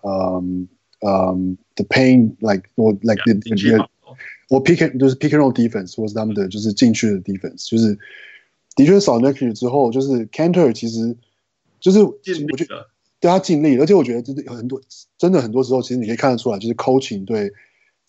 [0.02, 0.68] 嗯
[1.00, 3.88] 嗯 the pain like or like the,
[4.48, 7.98] 我 pick 就是 pick and roll defense 或是他们的就是禁区的 defense，就是
[8.74, 11.16] 的确少 Nurkic 之后，就是 Kanter 其实
[11.80, 12.16] 就是我
[12.56, 12.88] 觉得
[13.18, 14.80] 对他尽力，而且我觉得就是有很多
[15.18, 17.52] 真的很多时候，其实你可以看得出来，就是 coaching 对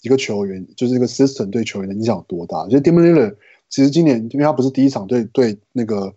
[0.07, 2.65] 一个球员，就是一个 system 对球员的影响有多大。
[2.67, 3.35] 就 Damian Lillard
[3.69, 6.13] 其实今年因为他不是第一场对对那个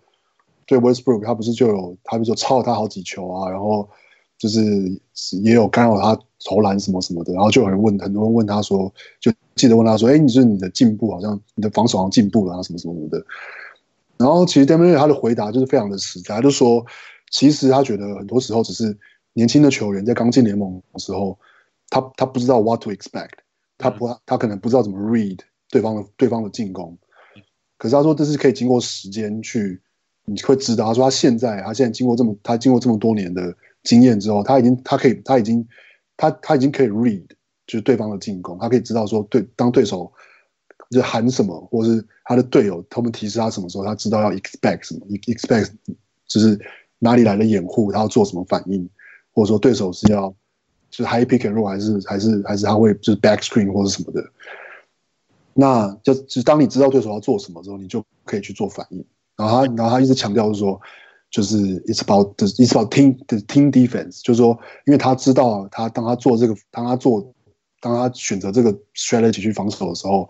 [0.64, 3.88] 对 Westbrook，他不是就有他比如说超了他好几球啊，然后
[4.38, 4.62] 就是
[5.42, 9.30] 也有干扰他投篮什么什么的，然后就有人问很多人问他说就。
[9.56, 13.22] 记得问他说：“哎，你是你的进步好像你的防守好像进步了啊，什么什么什么的。”
[14.16, 16.82] 然后其实 Damian 他的回答就是非常的实在，他就说
[17.30, 18.96] ：“其实他觉得很多时候只是
[19.34, 21.38] 年轻的球员在刚进联盟的时候，
[21.90, 23.32] 他他不知道 what to expect，
[23.80, 25.38] 他不他可能不知道怎么 read
[25.70, 26.96] 对方的对方的进攻。
[27.78, 29.80] 可是他说这是可以经过时间去，
[30.26, 30.84] 你会知道。
[30.86, 35.66] 他说他现在他现在经过这么他经过这么多年的经验之后，他已经他可以他已经
[36.16, 37.26] 他他已经可以 read。”
[37.66, 40.12] 就是对方的进攻，他可以知道说对，当对手
[40.90, 45.70] 就喊什么，或是他的队友他们提示他什么时候，他知道要 expect 什么，expect
[46.26, 46.58] 就是
[46.98, 48.90] 哪里来的掩护，他要做什么反应，
[49.32, 50.34] 或者说对手是要
[50.90, 54.22] 就是 high pick and roll 还是还是还是他会就是 back screen 或者什么的，
[55.54, 59.04] 那就就当你知道对手要做什么之后，你就可以去做反应。
[59.36, 60.80] 然后他然后他一直强调是说，
[61.30, 67.32] 就是 it's about it's about team the team defense，就是说，因为他知道他当他做这个，当他做。
[67.82, 70.28] 当他选择这个 strategy 去防守的时候，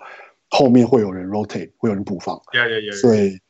[0.50, 2.40] 后面会有人 rotate，会有人补防。
[2.52, 3.00] Yeah, yeah, yeah, yeah.
[3.00, 3.40] 所以，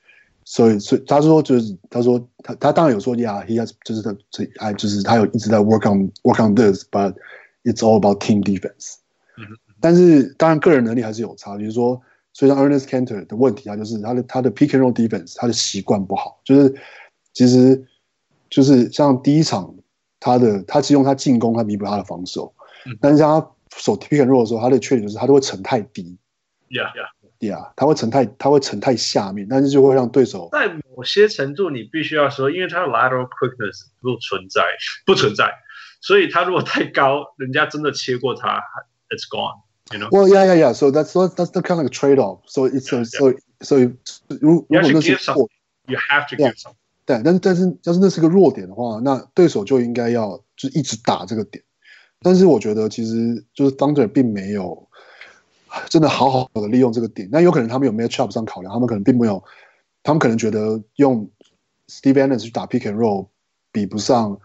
[0.51, 7.14] 所以，所以他说就是他说他他当然有说，Yeah，he has 就是他这哎就是他有一直在 work on work on this，but
[7.62, 8.96] it's all about team defense。
[9.38, 9.46] 嗯。
[9.80, 16.74] 但是当然个人能力还是有差，比如说，所以像 Ernest Canter 的问题，他就是他的他的 pick and roll defense，他的习惯不好，就是
[17.32, 17.86] 其实
[18.48, 19.72] 就是像第一场
[20.18, 22.53] 他的他其实用他进攻，他弥补他的防守，
[22.86, 23.48] 嗯、但是像他。
[23.76, 26.18] 手 pick and roll 的时候，他的缺点就是他都会沉太低。
[26.70, 27.07] Yeah, yeah,
[27.41, 34.62] yeah，他会沉太，他会沉太下面，但是就会让对手在某些程度，你必须要说，因为他的 lateral quickness 不存在，
[35.05, 35.51] 不存在，
[36.01, 38.62] 所以他如果太高，人家真的切过他
[39.09, 39.62] ，it's gone。
[39.93, 40.09] You know?
[40.11, 40.72] Well, yeah, yeah, yeah.
[40.72, 42.43] So that's that's the kind of trade off.
[42.47, 43.76] So it's so so so
[44.41, 45.49] 如如果那是弱
[45.86, 46.74] ，you have to give something.。
[47.07, 51.64] 对，但是但是要是那是个弱点的话，那对手就应该要就一直打这个点。
[52.22, 54.86] 但是我觉得，其实就是 Thunder 并没有
[55.89, 57.29] 真的好好的利用这个点。
[57.31, 59.43] 那有可能他们有 matchup 上考量，他们可能并没有，
[60.03, 61.31] 他们可能觉得用
[61.89, 63.29] Steve Adams 去打 pick and roll
[63.73, 64.39] 比不上，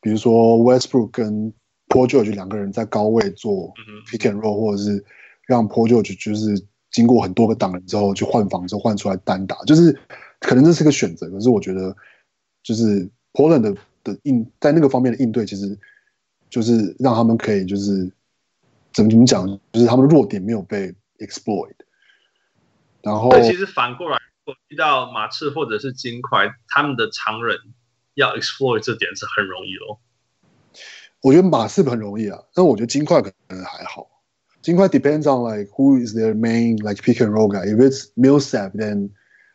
[0.00, 1.52] 比如说 Westbrook 跟
[1.88, 3.72] Paul George 两个人在高位做
[4.10, 5.04] pick and roll，或者是
[5.46, 9.98] 让 Paul George 就是经过很多个挡人之后去换防之后换出来单打，就是
[10.40, 11.28] 可能这是个选择。
[11.30, 11.96] 可是我觉得，
[12.62, 13.74] 就是 Portland 的
[14.04, 15.78] 的应在那个方面的应对，其实。
[16.50, 18.10] 就是让他们可以，就是
[18.93, 21.73] 怎么怎么讲，就是他们的弱点没有被 exploit。
[23.01, 27.57] 然后，其实反过来，如果遇到马刺或者是金块，他们的常人
[28.13, 29.99] 要 exploit 这点是很容易哦。
[31.21, 34.07] 我觉得马刺很容易啊，但我觉得金块可能还好。
[34.61, 37.65] 金块 depends on like who is their main like pick and roll guy.
[37.65, 39.09] If it's Millsap, then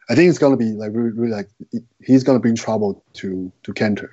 [0.09, 1.49] I think it's gonna be like really, really like
[2.01, 4.11] he's gonna bring trouble to to Kanter.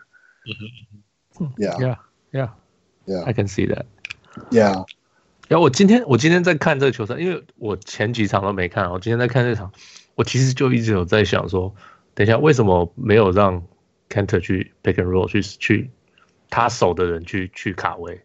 [1.57, 1.95] Yeah, yeah,
[2.32, 2.49] yeah.
[3.07, 3.86] Yeah, I can see that.
[4.51, 4.84] Yeah.
[5.51, 9.72] 然后我今天我今天在看这个球赛，因为我前几场都没看，我今天在看这场，
[10.14, 11.74] 我其实就一直有在想说，
[12.14, 13.66] 等一下为什么没有让
[14.09, 15.90] Cantor 去 pick and roll 去去
[16.51, 18.22] 他守的人去去卡位？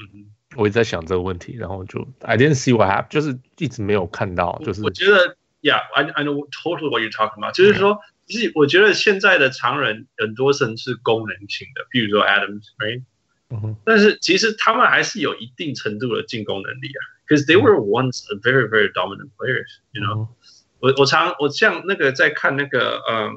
[0.00, 13.04] 嗯哼，我一直在想这个问题，然后就 I didn't see what happened，就是一直没有看到，就是我觉得，Yeah，I I know totally what you're talking about，就是说，其实我觉得现在的常人很多甚至是功能性的，比如说 Adams，right？
[13.83, 20.27] 但是其实他们还是有一定程度的进攻能力啊，because they were once a very very dominant players，you know。
[20.81, 23.31] 我我常我像那个在看那个呃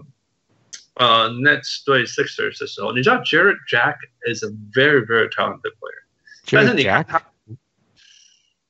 [0.94, 3.96] 呃 Nets 对 Sixers 的时候，你知道 Jarrett Jack
[4.32, 6.05] is a very very talented player，
[6.53, 7.20] 但是你看他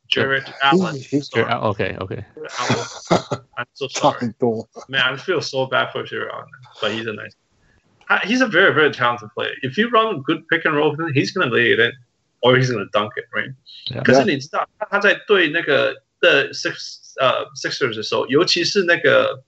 [0.08, 7.34] Jarrett Allen，OK OK，I'm so sorry，man I feel so bad for Jarrett Allen，but he's a nice。
[8.24, 9.52] he's a very, very talented player.
[9.62, 11.92] If you run a good pick and roll, he's gonna lay it in,
[12.42, 13.54] or he's gonna dunk it, right?
[13.86, 14.02] Yeah.
[14.02, 19.42] 可是你知道，他在对那个的 Six 呃 Sixers 的时候，尤其是那个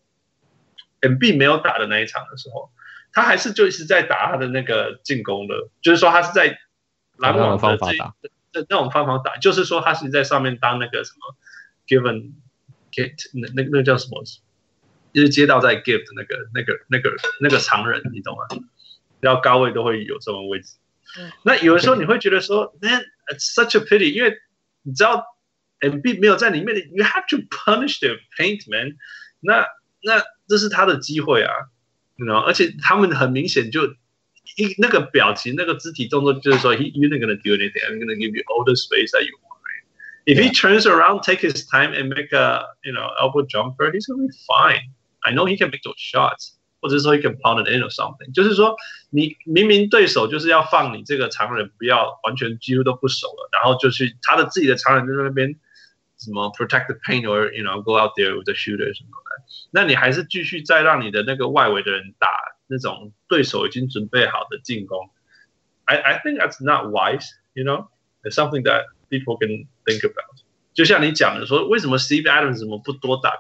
[1.03, 2.71] MB 没有打的那一场的时候，
[3.13, 6.59] 他还是就一直在打他的那个进攻的，就是说他是在
[7.19, 7.93] 篮网的这
[8.53, 11.37] 这那种方法打，就是说他是在上面当那个什么
[11.87, 12.33] given
[12.91, 14.25] get 那那那个叫什么？
[15.13, 18.47] 就是接到在 give 的那个那个那个那个长人，你懂吗？
[19.21, 20.77] 比较高位都会有这种位置。
[21.43, 24.37] 那有的时候你会觉得说，Man, it's such a pity，因为
[24.83, 25.25] 你知道
[25.81, 28.97] Embiid 没有在里面的，you have to punish the paint man
[29.41, 29.67] 那。
[30.07, 31.51] 那那这是他的机会啊，
[32.17, 32.41] 你知道？
[32.41, 33.87] 而且他们很明显就
[34.59, 37.81] 一那个表情、那个肢体动作，就是说，he you're not gonna do anything.
[37.89, 39.55] I'm gonna give you all the space that you want.
[40.27, 44.07] If he turns around, take his time and make a you know elbow jumper, he's
[44.07, 44.93] gonna be fine.
[45.21, 46.55] I know he can make those shots.
[46.81, 48.77] 或者说 he can pound it in or something，就是说
[49.09, 55.57] 你明明对手就是要放你这个长人，不要完全几乎都不守了，然后就去他的自己的长人就在那边
[56.19, 62.29] 什么 protect the paint or you know go out there with the shooter 什么的，那你还是继续再让你的那个外围的人打
[62.67, 65.09] 那种对手已经准备好的进攻。
[65.87, 67.89] I I think that's not wise, you know,
[68.25, 70.45] it's something that people can think about。
[70.75, 73.39] 就像你讲的说，为什么 Steve Adams 怎么不多打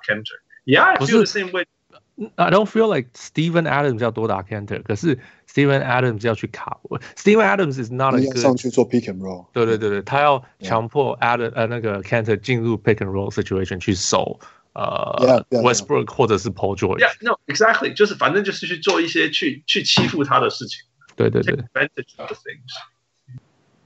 [0.68, 5.18] Kanter？Yeah, I feel the same way。I don't feel like Steven Adams 要多打 Kanter，可是
[5.48, 7.00] Steven Adams 要去卡我。
[7.16, 9.46] Steven Adams is not a good 上去做 pick and roll。
[9.52, 14.38] 对对对对，他要强迫 Adam 呃那个 Kanter 进入 pick and roll situation 去守
[14.74, 16.14] 呃 yeah, yeah, Westbrook yeah.
[16.14, 20.84] 或者是 Paul George。Yeah, no, exactly，就是反正就是去做一些去去欺负他的事情。
[21.16, 21.56] 对对对。
[21.56, 22.70] Take advantage of the things.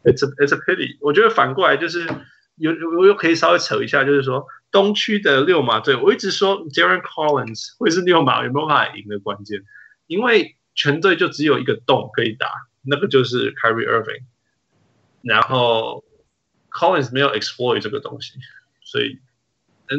[0.04, 0.98] It's a it's a pity。
[1.00, 2.06] 我觉得反过来就是
[2.55, 4.45] 有我又可以稍微扯一下，就是说。
[4.73, 9.63] 东区的六马队，我一直说 Darren Collins 会是六马有没有办法赢的关键，
[10.07, 12.49] 因为全队就只有一个洞可以打，
[12.81, 14.23] 那个就是 Kyrie Irving，
[15.21, 16.03] 然后
[16.71, 18.39] Collins 没有 exploit 这个东西，
[18.81, 19.19] 所以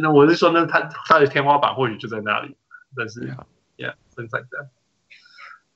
[0.02, 2.56] 那我是说呢，他他的天花板或许就在那里，
[2.96, 3.20] 但是
[3.76, 4.70] Yeah，things like that。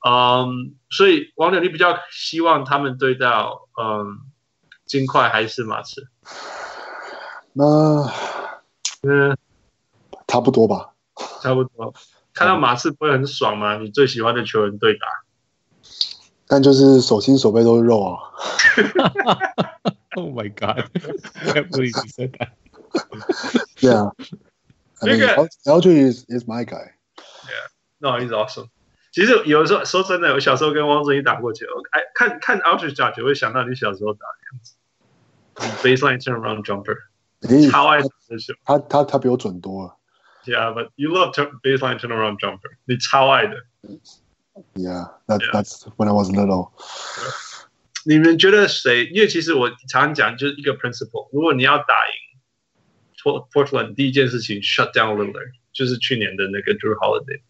[0.05, 4.19] 嗯，所以王者，你比较希望他们对到嗯
[4.87, 6.09] 金块还是马刺？
[7.53, 8.11] 那、uh。
[9.03, 9.37] 嗯，
[10.27, 10.95] 差不多吧。
[11.41, 11.95] 差不多，
[12.35, 13.77] 看到马刺不会很爽吗？
[13.79, 15.07] 你最喜欢的球员对打，
[16.49, 18.19] 但就是手心手背都是肉啊。
[20.17, 20.85] Oh my god!
[21.35, 22.51] I can't believe you said that.
[23.79, 24.11] Yeah.
[25.01, 26.95] I mean, LJ is is my guy.
[27.45, 27.69] Yeah.
[28.01, 28.69] No, he's awesome.
[29.13, 36.97] 其实有的时候说真的，我小时候跟汪正一打过球，哎，看看 LJ 打球会想到你小时候打的样子，baseline turnaround jumper。
[37.72, 38.00] 超爱
[38.64, 39.98] 他他他比我准多了。
[40.46, 42.78] Yeah, but you love baseline turnaround jumper。
[42.86, 43.66] 你超爱的。
[44.76, 46.72] Yeah, that that's when I was little。
[48.06, 49.06] 你们觉得谁？
[49.08, 51.30] 因为其实我常常讲就是一个 principle。
[51.32, 57.42] 如果你要打赢 Portland，第一件事情 shut down Lillard，就是去年的那个 Drew Holiday。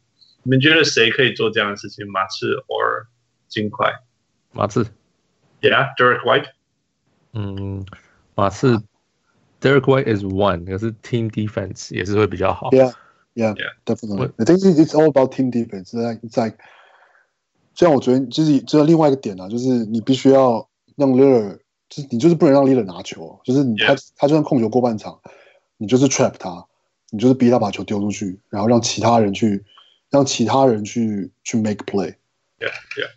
[0.44, 2.10] 你们觉得谁可以做这样的事情？
[2.12, 3.08] 马刺 or
[3.48, 3.94] 金块？
[4.52, 4.84] 马刺。
[5.62, 6.50] Yeah, Derek White。
[7.34, 7.86] 嗯，
[8.36, 8.84] 马刺。
[9.62, 12.70] Derek White is one，可是 team defense 也是会比较好。
[12.72, 12.94] Yeah,
[13.34, 14.32] yeah, yeah, definitely.
[14.38, 15.94] I think it's all about team defense.
[15.94, 16.58] Like, it's like，
[17.74, 20.68] 像我昨天就是知道另外一个点啊，就是你必须要
[20.98, 21.60] 让 Lillard，
[21.90, 24.10] 就是你就是不能让 Lillard 拿球，就是你他 Yeah.
[24.18, 25.20] 他就算控球过半场，
[25.78, 26.66] 你就是 trap 他，
[27.12, 29.64] 你就是逼他把球丢出去，然后让其他人去
[30.10, 33.10] 让其他人去去 make play。Yeah, yeah.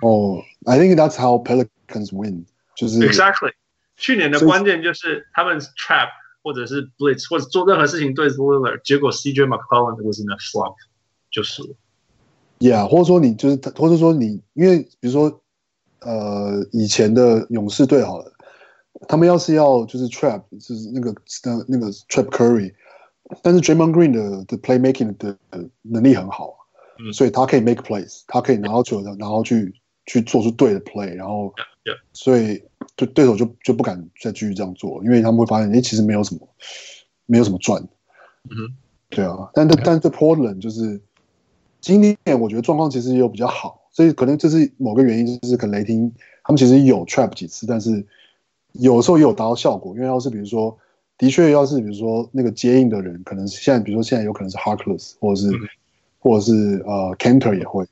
[0.00, 2.44] 哦、oh,，I think that's how Pelicans win，
[2.76, 3.52] 就是 Exactly.
[3.97, 6.09] 去年的关键就是他们 trap
[6.43, 10.75] 或者是 blitz 或者做任何事情对 Lillard，结果 CJ McCollum was in a slump
[11.29, 11.69] 就是了。
[12.57, 15.41] Yeah，或者说你就是，或者说你，因为比如说，
[15.99, 18.31] 呃，以前的勇士队好了，
[19.07, 21.13] 他们要是要就是 trap，就是那个
[21.43, 22.73] 那那个 trap Curry，
[23.43, 25.37] 但是 Draymond Green 的的 playmaking 的
[25.83, 26.55] 能力很好，
[26.99, 29.73] 嗯，所以他可以 make plays，他可以拿到球的，然后去
[30.05, 31.97] 去做出对的 play，然后，yeah, yeah.
[32.13, 32.63] 所以。
[32.95, 36.47] 对对手就就不敢再继续这样做，因为他们会发现，哎，其实没有什么，
[37.25, 37.81] 没有什么赚。
[38.49, 38.75] 嗯，
[39.09, 40.99] 对啊，但但但这 Portland 就是
[41.79, 46.11] 今年我觉得状况其实也有比较好，所以可能这是某个原因，就是可能雷霆
[46.43, 48.05] 他们其实有 trap 几次，但是
[48.73, 49.95] 有时候也有达到效果。
[49.95, 50.77] 因为要是比如说，
[51.17, 55.59] 的确要是比如说那个接应的人，可能现在比如说现在有可能是 Harkless 或者是、嗯、
[56.19, 57.85] 或者是呃 Canter 也会，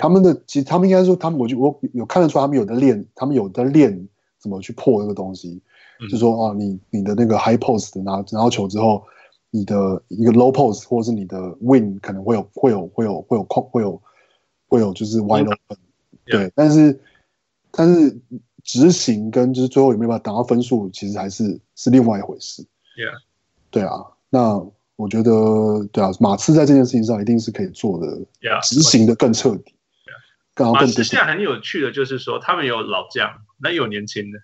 [0.00, 4.08] 他们的其实他们应该说他们我就我有看得出他们有的练，他们有的练。
[4.40, 5.60] 怎么去破这个东西？
[6.00, 9.04] 嗯、就说啊，你你的那个 high post 拿拿到球之后，
[9.50, 14.00] 你的一个 low post 或者是你的 wing 可能会有会有会有会有空会有
[14.66, 15.76] 会有就是 wide open，、嗯、
[16.24, 17.00] 对，嗯、但是
[17.70, 18.18] 但是
[18.64, 22.62] 执行跟就是最后有没有办法达到分数，其实还是是另外一回事。
[22.96, 23.20] Yeah.
[23.70, 24.64] 对啊，那
[24.96, 28.06] 我觉得对啊，马刺在这件事情上一定是可以做的，
[28.62, 29.74] 执行的更彻底。
[30.56, 33.42] 马刺现在很有趣的就是说，他们有老将。
[33.62, 34.38] 那有年轻的，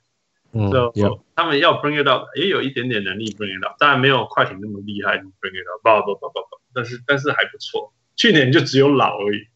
[0.53, 1.03] 嗯，所以
[1.35, 7.95] 他们要 bring it up，也有一点点能力 bring it up，当然没有快艇那么厉害，bring it up，不不不不不，但是但是还不错。
[8.15, 9.47] 去年就只有老而已，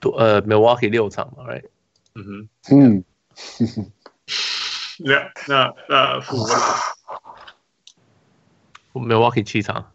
[0.00, 1.64] 多呃，Milwaukee 六场嘛，right？
[2.14, 3.04] 嗯哼，嗯。
[4.98, 6.36] Yeah，那那 Fu。
[8.94, 9.92] Milwaukee 七场。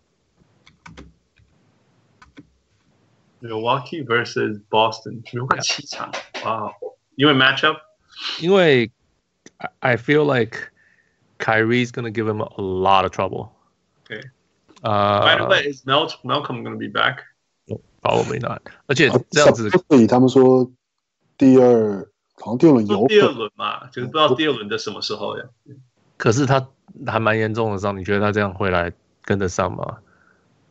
[3.42, 6.12] Milwaukee versus Boston，如果七场，
[6.44, 6.74] 哇！
[7.16, 7.78] 因为 matchup，
[8.42, 8.92] 因为
[9.80, 10.72] I feel like
[11.38, 13.52] Kyrie's gonna give him a lot of trouble.
[14.06, 14.22] Okay.
[14.82, 17.20] Uh, by the way, is Mel Malcolm gonna be back?
[18.02, 18.62] Probably not.
[18.88, 20.72] 而且这样子，所以他们说
[21.38, 25.46] 第二，好像第二轮有第二轮嘛，就是不知道第二轮的什么时候呀。
[26.21, 26.69] 可是他
[27.07, 28.93] 还蛮严重的伤，你觉得他这样回来
[29.23, 30.01] 跟得上吗？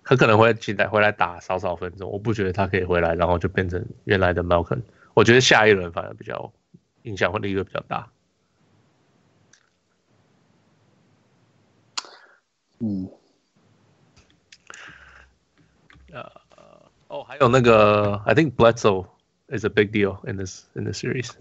[0.03, 4.83] 他可能会期待回来打少少分钟，我不觉得他可以回来，然后就变成原来的 Malcolm。
[5.15, 6.53] 我觉得下一轮反而比较
[7.01, 8.11] 影响会力会比较大。
[12.77, 13.09] 嗯，
[16.11, 16.31] 呃，
[17.07, 19.07] 哦，还有那个，I think Bledsoe
[19.47, 21.31] is a big deal in this in the series。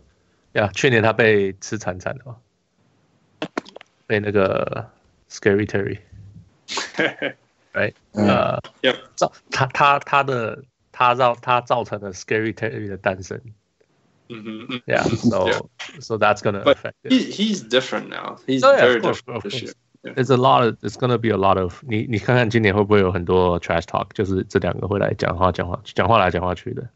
[0.52, 2.24] 呀，去年他被吃惨惨的，
[4.07, 4.89] 被那个
[5.29, 5.99] Scary Terry。
[7.73, 8.59] 哎，呃，
[9.15, 13.39] 造他他他的他造他造成了 Scary Terry 的诞生。
[14.29, 16.93] 嗯哼嗯，Yeah，so so that's gonna affect.
[17.03, 18.37] He he's different now.
[18.47, 19.73] He's very different this year.
[20.15, 20.77] It's a lot of.
[20.81, 21.81] It's gonna be a lot of.
[21.81, 24.07] 你你看看今年会不会有很多 trash talk？
[24.13, 26.87] 就是这两个会来讲话讲话讲话来讲话去的。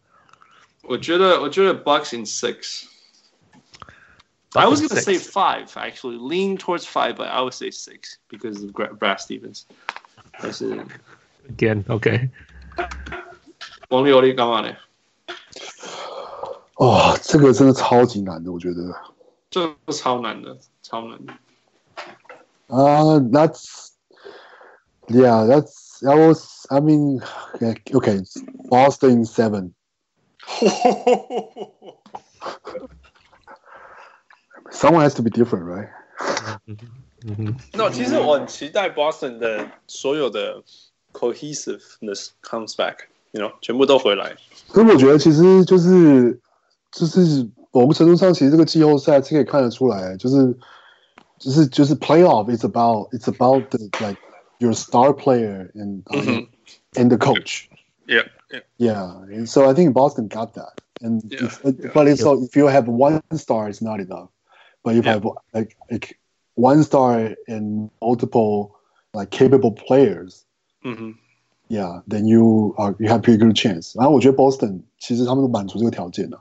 [0.84, 2.86] 我觉得我觉得 Bucks in six.
[4.56, 8.64] I was gonna say five actually, lean towards five, but I would say six because
[8.64, 9.66] of Brad Stevens.
[10.40, 10.86] 但是
[11.50, 12.30] again OK，
[13.90, 14.76] 王力，王力干嘛呢？
[16.76, 18.94] 哇，这个真的超级难的，我觉得。
[19.50, 21.34] 这个超难的，超难的。
[22.68, 23.92] 啊、uh,，That's
[25.08, 26.68] yeah, that's that was.
[26.70, 27.22] I mean,
[27.62, 28.24] okay,
[28.70, 29.74] Boston seven.
[34.72, 35.90] Someone has to be different, right?
[37.74, 40.64] No，其实我很期待 Boston 的所有的
[41.14, 44.36] cohesiveness comes back，you know，全部都回来。
[44.70, 46.40] 可是我觉得其实就是
[46.92, 50.58] 就是某个程度上，其实这个季后赛是可以看得出来，就是
[51.40, 54.20] 就是就是 playoff is about it's about the like
[54.60, 56.48] your star player and um, mm -hmm.
[56.94, 57.70] and the coach.
[58.08, 59.22] Yeah, yeah, yeah.
[59.30, 60.82] And so I think Boston got that.
[61.02, 61.92] And yeah, if, yeah.
[61.94, 64.30] but it's so if you have one star, it's not enough.
[64.84, 66.18] But if you have like like
[66.56, 68.78] one star and multiple
[69.14, 70.46] like capable players,
[70.84, 71.12] mm-hmm.
[71.68, 73.94] yeah, then you are you have pretty good chance.
[73.98, 76.40] 然后我觉得 Boston 其实他们都满足这个条件的。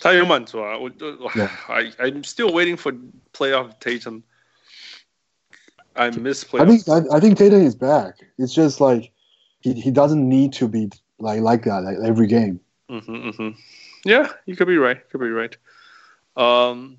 [0.00, 0.90] 他有满足啊，我
[1.20, 1.30] 我
[1.68, 2.92] I I'm still waiting for
[3.32, 4.22] playoff Tatum.
[5.94, 6.62] I miss playoff.
[6.62, 8.16] I think I, I think Tatum is back.
[8.36, 9.12] It's just like
[9.60, 12.60] he he doesn't need to be like like that like every game.
[12.90, 13.50] Mm-hmm, mm-hmm.
[14.04, 15.08] Yeah, you could be right.
[15.10, 15.56] Could be right.
[16.36, 16.98] Um,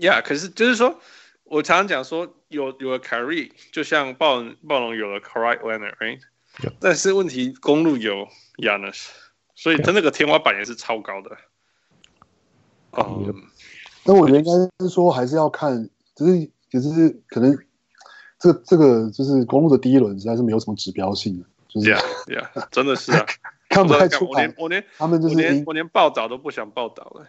[0.00, 1.00] yeah，可是就是说。
[1.48, 6.18] 我常常讲说有有了凯瑞，就像暴龙暴龙有了 Kawhi Leonard，right？
[6.80, 8.26] 但是问题公路有
[8.56, 9.10] Giannis，
[9.54, 11.38] 所以他那个天花板也是超高的。
[12.98, 13.32] 嗯，
[14.04, 14.50] 那我觉得应该
[14.84, 17.56] 是说还是要看，就是就是可能
[18.40, 23.24] 这这个就是公路的第一轮实在是没有什么指标性的，就是 yeah yeah 真的是啊，
[23.70, 24.32] 看不太出来。
[24.32, 27.28] 我连我连他们就是我连我连报道都不想报道了。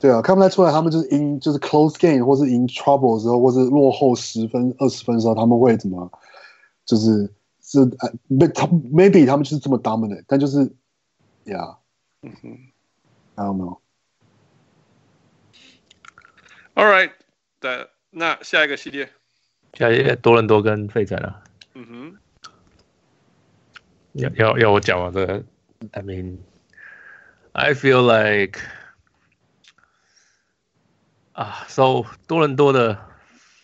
[0.00, 6.08] 对啊，看不太出来，他们就是 in 就是 close game 或是 in trouble 的时候，或是落后十分、二十分的时候，他们会怎么，
[6.84, 10.58] 就是是呃，没他 maybe 他们就是这么 dominant，但就是
[11.44, 11.78] ，yeah，
[12.22, 12.58] 嗯哼
[13.34, 13.78] ，I don't know。
[16.74, 19.10] All right，that 那下一个系列，
[19.72, 21.42] 下一个多伦多跟费城啊。
[21.74, 22.16] 嗯哼，
[24.12, 25.10] 要要要我讲吗？
[25.12, 25.44] 这个
[25.90, 26.36] ，I mean,
[27.50, 28.60] I feel like
[31.38, 32.98] 啊，so 多伦多的，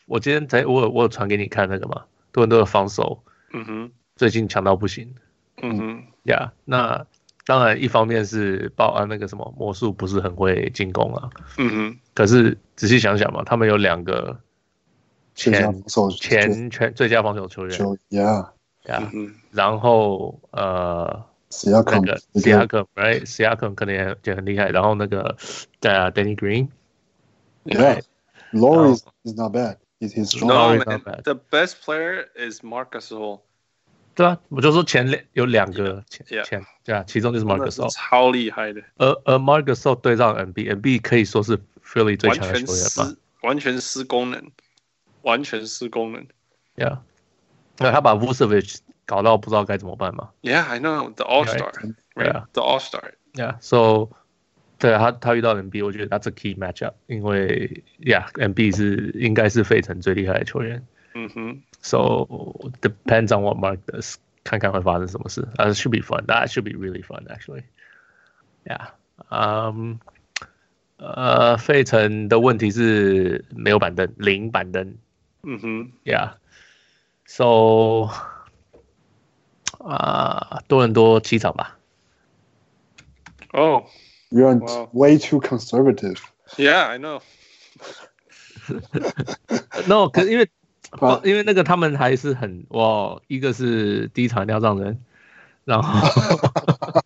[0.07, 5.13] 我今天才我有我有传给你看那个嘛，多伦多的防守，嗯哼，最近强到不行。
[5.61, 7.05] 嗯哼，呀，yeah, 那
[7.45, 11.29] 当然一方面是报啊那个什么魔术不是很会进攻啊。
[11.59, 14.39] 嗯哼，可是仔细想想嘛，他们有两个。
[15.35, 15.53] 前
[16.21, 17.77] 前全最佳防守球员
[18.09, 18.51] ，Yeah，
[18.85, 19.11] 呀，
[19.51, 21.25] 然后呃，
[21.65, 25.37] 那个 Siakam，Right，Siakam 可能也也很厉害，然后那个
[25.81, 26.37] 对啊，Danny
[27.66, 28.94] Green，Yeah，Lauri
[29.24, 33.42] is not bad，He's he's strong，The best player is Marc Gasol，
[34.16, 44.52] 对啊，我就说前两有两个前前对啊，其中就是 Marc Gasol，超厉害的，而而 Marc Gasol 对上 NB，NB 可以说是 Philly 最强的球员吧，完全失功能。
[45.22, 46.26] 完全失功能，
[46.78, 47.00] Yeah，
[47.78, 50.30] 那他把 Vucevic 搞到不知道该怎么办嘛？
[50.44, 54.12] Yeah，I know the All Star，Yeah，the All Star，Yeah，So，
[54.79, 62.27] 对啊，他他遇到 MB，我觉得 That's a key matchup，因为 Yeah，MB 是应该是费城最厉害的球员，嗯哼，So
[62.83, 67.63] depends on what Mark does，看看会发生什么事，啊，should be fun，that should be really fun actually.
[68.65, 68.89] Yeah.
[69.31, 69.99] Um.，
[70.97, 74.97] 呃，费城的问题是没有板凳，零板凳。
[75.43, 78.09] 嗯哼，Yeah，So，
[79.79, 81.79] 啊，多伦多七场吧。
[84.35, 86.21] Oh, you're way too conservative.
[86.57, 87.21] Yeah, I know.
[89.87, 90.49] No，可是因为，
[91.25, 94.99] 因为那个他们还是很哇，一个是第一场要让人，
[95.65, 96.09] 然后，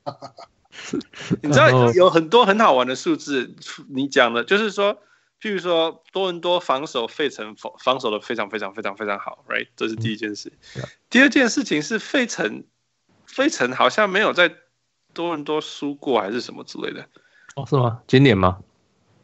[1.43, 3.55] 你知道有很多很好玩的数字，
[3.89, 4.99] 你讲的，就是说。
[5.41, 9.69] 譬如说，多伦多防守费城防防守的非常非常非常非常好，right？
[9.77, 10.53] 这是第一件事。
[10.75, 12.65] 嗯、第二件事情是费城，
[13.25, 14.53] 费城好像没有在
[15.19, 17.05] 多伦多输过，还是什么之类的。
[17.57, 18.01] 哦，是吗？
[18.07, 18.61] 今年吗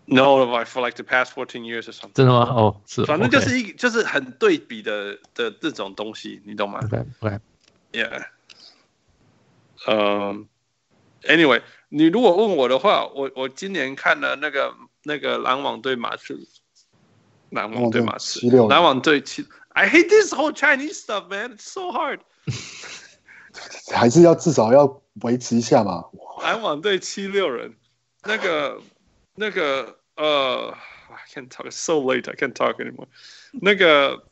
[0.06, 2.12] ？No，I feel like the past fourteen years or something。
[2.14, 2.40] 真的吗？
[2.40, 3.04] 哦，是。
[3.04, 7.38] 反正就是一.就是很对比的的这种东西，你懂吗？OK，OK。
[7.92, 8.24] Yeah。
[9.86, 10.48] 嗯。
[11.22, 14.74] Anyway，你如果问我的话，我我今年看了那个。
[15.06, 16.48] 那个篮网对马刺，
[17.50, 18.40] 篮网对马刺，
[18.70, 19.46] 篮网对七。
[19.74, 21.58] I hate this whole Chinese stuff, man.
[21.58, 22.20] It's so hard.
[23.92, 26.04] 还是要至少要维持一下嘛。
[26.42, 27.74] 篮网队七六人，
[28.24, 28.80] 那个
[29.34, 30.76] 那个呃
[31.08, 31.70] ，I can't talk.
[31.70, 32.30] So late.
[32.30, 33.06] I can't talk anymore.
[33.52, 34.24] 那个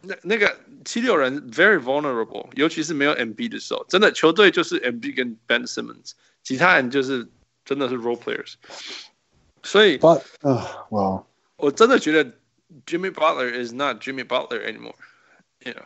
[0.00, 6.12] 那那个七六人 very vulnerable，尤其是没有 MB 的时候，真的球队就是 MB 跟 Ben Simmons，
[6.42, 7.28] 其他人就是
[7.64, 8.54] 真的是 role players。
[9.62, 10.54] 所以，呃，
[10.90, 11.24] 哇，well,
[11.56, 12.32] 我真的觉得
[12.84, 15.84] Jimmy Butler is not Jimmy Butler anymore，you know，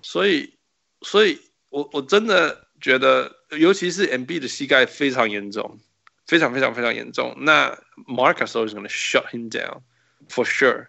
[0.00, 0.54] 所以，
[1.02, 1.38] 所以
[1.72, 5.80] 我我真的觉得，尤其是 MB 的膝盖非常严重，
[6.26, 7.34] 非常非常非常严重。
[7.38, 7.70] 那
[8.06, 9.80] Marc Gasol is gonna shut him down
[10.28, 10.88] for sure。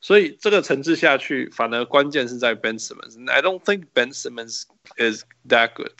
[0.00, 3.30] 所以这个层次下去，反而关键是在 Ben Simmons。
[3.30, 4.64] I don't think Ben Simmons
[4.96, 5.92] is that good，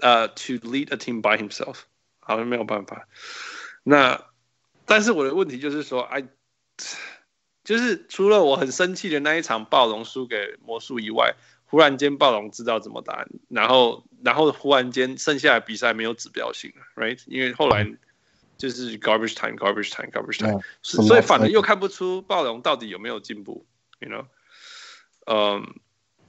[0.00, 1.82] 呃、uh,，to lead a team by himself，
[2.20, 3.06] 好像没有办法。
[3.84, 4.24] 那
[4.84, 6.26] 但是我的问题就是说，，I，
[7.62, 11.34] 就是除了我很生气的那一场暴龙输给魔术以外，
[11.72, 17.18] 忽然间暴龙知道怎么打，然后然后忽然间剩下的比赛没有指标性了，right？
[17.26, 17.90] 因为后来
[18.58, 23.64] 就是 garbage time，garbage time，garbage time，, time 所以反而又看不出暴龙到底有没有进步
[24.00, 24.26] ，you know？
[25.24, 25.80] 嗯，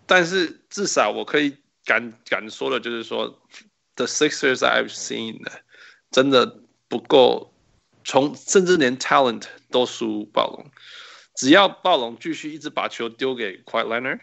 [0.06, 3.41] 但是至少我可以敢敢说的就是说
[3.96, 5.41] ，the Sixers I've seen
[6.10, 7.54] 真的不够。
[8.06, 10.72] 从甚至连 talent 都输暴龙，
[11.36, 14.20] 只要暴龙继续一直把球丢给 Quiet Leonard，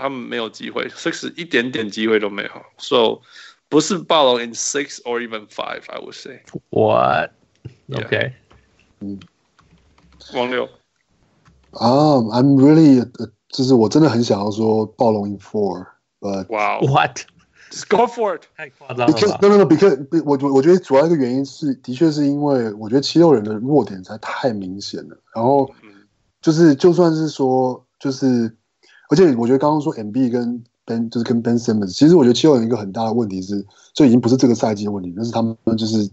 [0.00, 2.50] 他们没有机会，Six 一点点机会都没有。
[2.78, 3.20] So
[3.68, 6.42] 不是暴龙 in six or even five，I would say。
[6.70, 8.32] What？OK？
[9.00, 9.20] 嗯，
[10.34, 10.68] 王六。
[11.72, 13.08] 啊、um,，I'm really，
[13.48, 19.06] 就是我真的很想要说暴龙 in four，but wow what？Just go for it，太夸张了。
[19.06, 25.16] Because no no no，because 我我我觉得主要一个原因是，的确是因为我觉得七六人的弱点才太明显了。
[25.32, 25.70] 然后
[26.40, 28.56] 就是就算是说，就是
[29.10, 36.08] 而且我觉得刚刚说 MB 跟 Ben 就是跟 Ben Simmons，其实我觉得七六人一个很大的问题是，就已经不是这个赛季的问题，那是他们就是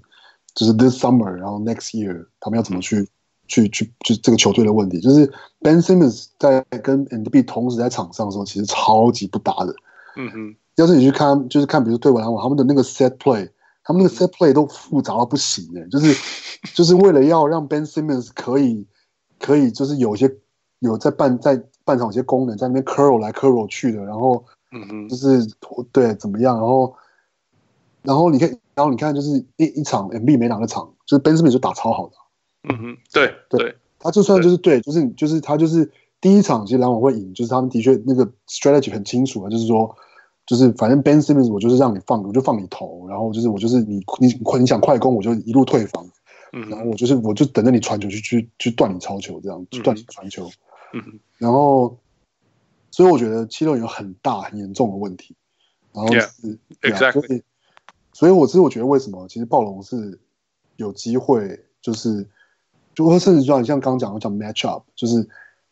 [0.54, 3.08] 就是 this summer，然后 next year 他们要怎么去
[3.48, 5.32] 去去就这个球队的问题，就是
[5.62, 9.74] Ben Simmons 在跟 MB 同时在场上的时候，其实超级不搭的。
[10.18, 10.56] 嗯哼。
[10.78, 13.50] 要是你去看，就是看，比如对篮网他们的那个 set play，
[13.84, 16.16] 他们那个 set play 都复杂到不行哎，就是
[16.76, 18.86] 就是为了要让 Ben Simmons 可以
[19.40, 20.32] 可以就是有一些
[20.78, 25.48] 有在半在半场有些功能在那边 curl 来 curl 去的，然后嗯哼，就是
[25.94, 26.94] 对怎么样，然后
[28.04, 32.16] 然后你看，然后你看就是一一场 MB 没哪个场，就是 Ben Simmons 就打超好的，
[32.70, 39.96] 嗯哼，对对对，他就算就是对，就是就是他就是第一场其实篮网会赢，就是他们的确那个 strategy 很清楚啊，就是说
[40.46, 44.28] 就是反正 Ben Simmons 我就是让你放，我就放你投，然后就是我就是你你
[44.60, 46.06] 你想快攻我就一路退防。
[46.54, 50.50] 嗯然后我就是，我就等着你传球去去去断你超球，这样去断你传球。
[50.94, 51.98] 嗯哼，然后，
[52.92, 55.36] 所以我觉得七六有很大很严重的问题。
[55.94, 57.28] 然后是 Yeah, 对啊 exactly.
[57.28, 57.44] 所以，
[58.14, 60.20] 所以我是我觉得为什么其实暴龙是
[60.76, 62.28] 有机会，就是
[62.94, 65.24] 就会甚至说，你像刚刚讲的讲 match up，就是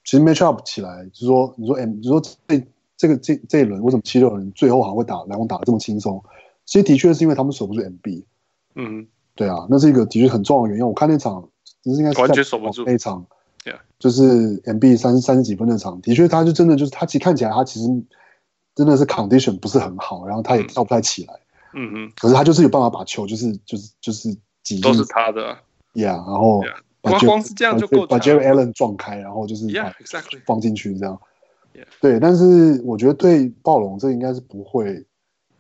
[0.04, 6.24] 其实 match up 起来，就是说你说 M，就是说这这个这这一轮为什么七六人最后好像会打篮网打的这么轻松？
[6.66, 8.24] 其实的确是因为他们守不住 MB。
[8.76, 9.08] 嗯哼。
[9.36, 10.88] 对啊，那是一个的确很重要的原因。
[10.88, 11.50] 我看那场，
[11.84, 13.26] 这是应该是完全守不住那场
[13.66, 13.80] Yeah.
[13.98, 17.88] 就是 MB 三三十几分的场，的确他就真的就是他其实看起来他其实
[18.76, 21.34] 真的是 condition 不是很好，然后他也跳不太起来，
[21.74, 25.60] 嗯嗯，可是他就是有办法把球就是就是就是挤进都是他的啊
[25.94, 26.62] ，Yeah，然后
[27.02, 30.44] 光光是这样就够把强 Jerry Allen 撞开，然后就是 Yeah, exactly.
[30.46, 31.20] 放进去这样
[31.74, 31.88] Yeah.
[32.00, 35.04] 对，但是我觉得对暴龙这应该是不会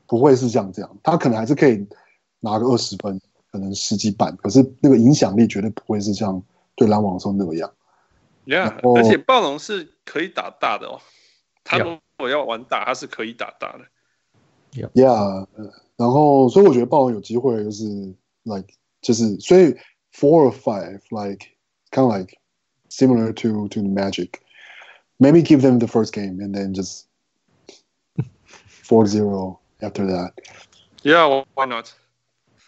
[0.05, 1.87] 不会是这样这样，他可能还是可以
[2.39, 3.19] 拿个二十分。
[3.51, 6.43] 可能十几板，可是那个影响力绝对不会是像
[6.75, 7.55] 对篮网的时候那个
[8.45, 8.77] 样。
[8.79, 11.01] Yeah，而且暴龙是可以打大的哦，
[11.63, 13.85] 他如果要玩大，他是可以打大的。
[14.93, 15.47] Yeah，
[15.97, 17.83] 然后所以我觉得暴龙有机会就是
[18.43, 18.67] like
[19.01, 19.73] 就是所以
[20.13, 21.47] four or five like
[21.91, 22.37] kind of like
[22.89, 24.41] similar to to the Magic,
[25.17, 27.05] maybe give them the first game and then just
[28.67, 30.33] four zero after that.
[31.03, 31.93] Yeah, why not?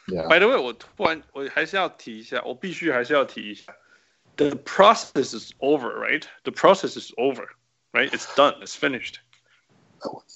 [0.07, 0.28] Yeah.
[0.30, 3.75] By the way，我突然我还是要提一下，我必须还是要提一下
[4.36, 6.24] ，The process is over, right?
[6.45, 7.47] The process is over,
[7.93, 8.12] right?
[8.12, 9.16] It's done, it's finished.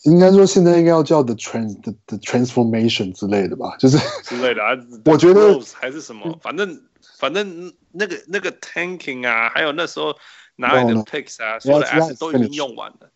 [0.05, 4.77] 应该说现在应该要叫 the trans the the transformation 之类的吧，就是之类的啊。
[5.07, 6.81] 我觉得 Rose 还是什么，反正
[7.19, 10.17] 反正那个那个 tanking 啊，还有那时候
[10.55, 11.03] 拿来的 No, no.
[11.05, 12.55] picks 啊，所有的 That's- asset that's 都已经 finished.
[12.55, 13.11] 用完了，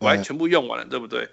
[0.00, 0.04] Yeah.
[0.06, 1.28] 完全部用完了，对不对？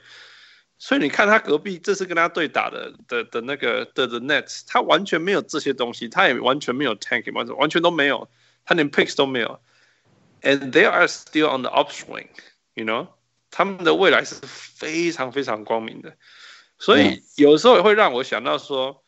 [0.78, 8.30] 所以你看他隔壁这次跟他对打的的的那个的的 Nets，他完全没有这些东西，他也完全没有 tanking，完全完全都没有，
[8.65, 9.61] 他连 picks 都没有
[10.43, 13.09] ，and they are still on the upswing，you know，
[13.51, 16.17] 他们的未来是非常非常光明的，
[16.79, 19.03] 所以有时候也会让我想到说，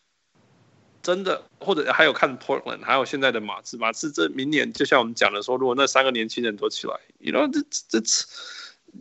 [1.03, 8.01] 真的，或者还有看 Portland，还有现在的马刺，马刺这明年就像我们讲的说，如果那三个年轻人都起来，you know，这这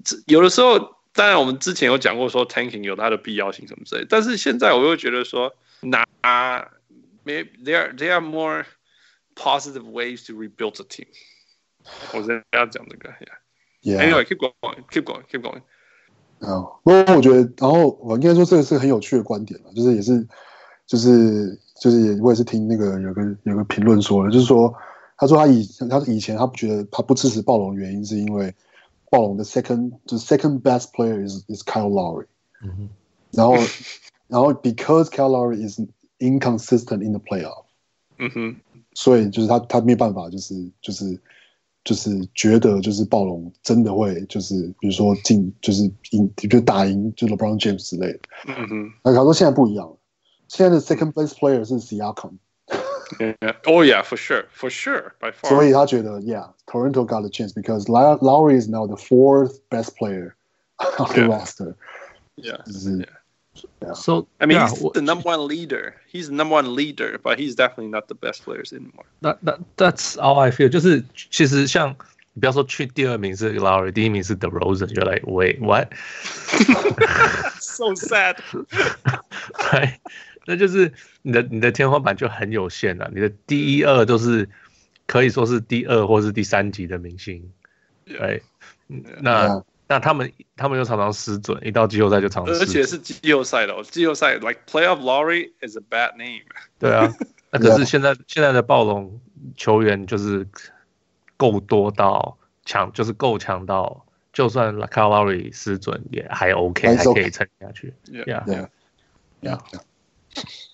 [0.03, 0.95] 这有的时候。
[1.18, 6.06] 当然，我们之前有讲过说 tanking 有它的必要性什么之类，但是现在我又觉得说，拿
[7.24, 8.66] maybe there are there are more
[9.34, 11.07] positive ways to rebuild the team。
[12.12, 13.11] 我现在要讲这个
[13.82, 13.98] Yeah.
[13.98, 15.62] ，Anyway，keep going，keep going，keep going。
[16.40, 20.26] 啊，不过我觉得，然后我应该说这个是很有趣的观点了，就是也是，
[20.86, 24.74] 就是就是也我也是听那个有个有个评论说的，就是说
[25.16, 28.55] 他说他以他以前他不觉得他不支持暴龙的原因是因为。
[29.12, 32.27] 暴龙的 second 就是 second best player is is Kyle Lowry，、
[32.62, 32.89] 嗯、
[33.32, 33.56] 然后
[34.28, 35.81] 然后 because Kyle Lowry is
[36.20, 37.64] inconsistent in the playoff，
[38.18, 38.56] 嗯哼，
[38.95, 41.22] 所以就是他他没办法就是就是
[41.84, 49.95] 就是觉得就是暴龙真的会就是比如说进就是赢就打赢就 LeBron James 之类的，嗯哼，那他说现在不一样了，
[50.47, 52.39] 现在的 second place player 是 Siakam。
[53.19, 53.53] Yeah.
[53.67, 55.49] Oh yeah, for sure, for sure, by far.
[55.49, 60.34] 所以他觉得，Yeah, Toronto got a chance because Lowry is now the fourth best player
[60.97, 61.27] on the Yeah.
[61.27, 61.76] roster.
[62.35, 62.63] Yeah.
[62.65, 63.07] 就是，
[63.94, 65.94] So I mean, yeah, he's the number one leader.
[66.06, 69.05] He's the number one leader, but he's definitely not the best players anymore.
[69.22, 70.68] That that that's how I feel.
[70.68, 71.97] 就是其实像
[72.32, 75.93] 你不要说去第二名是 Lowry，第一名是 DeRozan，就 like wait what？
[77.59, 78.36] so sad.
[79.72, 80.01] 对，
[80.47, 83.10] 那就是你的你的天花板就很有限了。
[83.12, 84.48] 你的第一二都是
[85.06, 87.51] 可以说是第二或是第三级的明星，
[88.06, 88.43] 对，
[88.86, 89.64] 那 Yeah.
[89.88, 96.44] 那他们他们又常常失准，一到季后赛就常常失准，而且是季后赛的哦，季后赛 like playoff Lowry is a bad name。
[96.80, 97.14] 对啊，
[97.52, 99.22] 那可是现在现在的暴龙
[99.56, 100.48] 球员就是
[101.38, 107.94] 够多到强，就是够强到，就算 Lowry 失准也还 OK，还可以撑下去。
[108.07, 108.26] Yeah.
[108.26, 108.45] Yeah.
[108.48, 108.70] Yeah.
[109.41, 109.82] Yeah.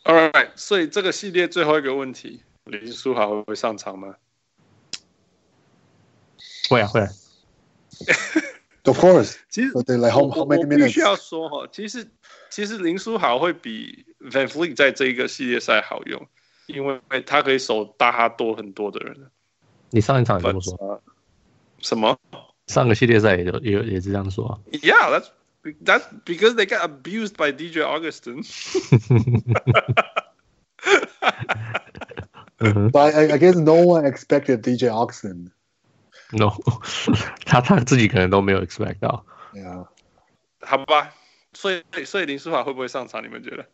[0.05, 4.15] All right，所以这个系列最后一个问题，林书豪会上场吗？
[6.69, 7.09] 会啊会啊。
[8.84, 10.88] Of course，其实对，来 how 我 how 我 many 必 minutes？
[10.90, 12.06] 须要说哈，其实
[12.50, 16.26] 其实林书豪会比 Van Fleet 在这一个系列赛好用，
[16.66, 19.30] 因为他可以守大他多很多的人。
[19.90, 20.74] 你上一场也这么说。
[20.74, 21.00] But, uh,
[21.80, 22.16] 什么？
[22.68, 24.60] 上个系列赛也有也也是这样说。
[24.70, 25.30] Yeah, that's
[25.84, 28.44] that's because they got abused by DJ Augustin.
[32.58, 35.50] But I I guess no one expected DJ Augustin.
[36.31, 36.51] No，
[37.45, 39.25] 他他自己可能都没有 expect 到。
[39.53, 39.87] Yeah，
[40.61, 41.13] 好吧，
[41.53, 43.23] 所以所以林书法会不会上场？
[43.23, 43.65] 你们觉得？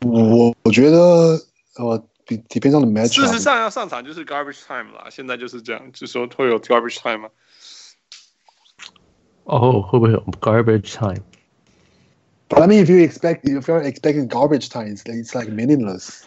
[0.00, 0.98] 我我觉得
[1.76, 3.14] 呃，depends on the match。
[3.14, 7.28] 事实上要上场就是 garbage time 啦，现在就是这样，就是说会有 garbage time 吗？
[9.44, 15.50] 哦，会不会有 garbage time？But I mean, if you expect if you're expecting garbage time, it's it's like
[15.50, 16.22] meaningless.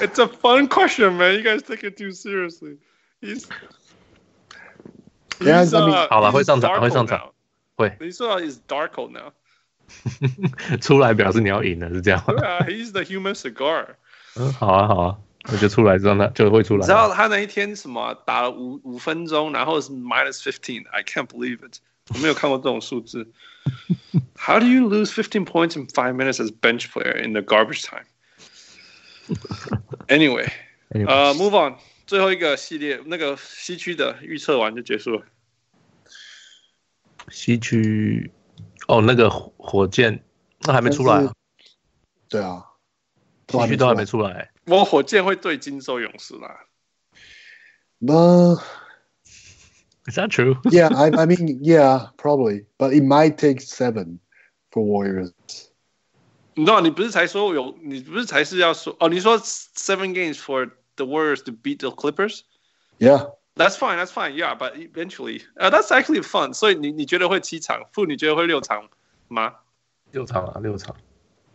[0.00, 1.34] It's a fun question, man.
[1.34, 2.78] You guys take it too seriously.
[3.20, 3.46] He's,
[5.40, 7.08] Yeah, he's, I mean- uh, 好了， he's 会上场， Darko 会上 now.
[7.08, 7.32] 场，
[7.76, 9.32] 会你说 is Darko now？
[10.80, 12.34] 出来表示你要赢了，是这样吗？
[12.34, 13.96] 对啊，He's the human cigar。
[14.36, 15.16] 嗯，好啊，好啊，
[15.50, 16.90] 我就出来让他就会出来你知。
[16.92, 21.78] 道他那一天什么打了五五分钟，然后是 minus fifteen。I can't believe it。
[22.14, 23.26] 我没有看过这种数字。
[24.36, 28.04] How do you lose fifteen points in five minutes as bench player in the garbage time?
[30.07, 31.75] Anyway，Anyway 呃、m o v e on，
[32.05, 35.25] 最后一个系列那个西区的预测完就结束了。
[37.29, 38.31] 西区
[38.87, 40.23] 哦，那个火火箭
[40.61, 41.33] 那还没出来啊，
[42.29, 42.63] 对啊，
[43.47, 44.51] 西区都还没出来。
[44.65, 46.67] 我火箭会对金州勇士啦。
[47.97, 48.55] 那
[50.07, 50.61] Is that true?
[50.65, 54.19] yeah, I I mean yeah, probably, but it might take seven
[54.69, 55.33] for Warriors.
[56.54, 59.08] 你知道你不是才说有，你不是才是要说哦？
[59.08, 62.42] 你说 seven games for the Warriors to beat the Clippers?
[62.98, 64.54] Yeah, That's fine, that's fine, yeah.
[64.54, 66.54] But eventually, 呃、that's actually fun.
[66.54, 67.84] 所以你你觉得会七场？
[67.92, 68.88] 负你觉得会六场
[69.28, 69.54] 吗
[70.12, 70.96] 六场啊，六场。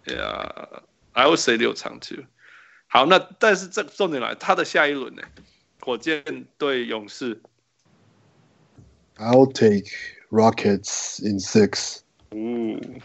[0.06, 0.82] ？Yeah,
[1.14, 2.26] I would say 六场 too.
[2.88, 5.24] 好，那但是这重点来，他的下一轮呢？
[5.82, 7.42] 火箭对勇士。
[9.18, 9.90] I'll take
[10.30, 12.02] Rockets in six.
[12.32, 13.02] Ooh.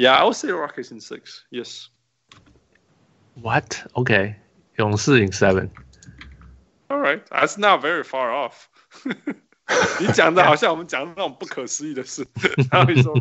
[0.00, 1.44] Yeah, I would say Rockets in six.
[1.50, 1.90] Yes.
[3.34, 3.84] What?
[3.94, 4.36] Okay.
[4.78, 5.68] 勇士 in seven。
[6.88, 8.70] All right, that's not very far off.
[10.00, 12.26] 你讲的好像我们讲的那种不可思议的事，
[12.72, 13.14] 然后你说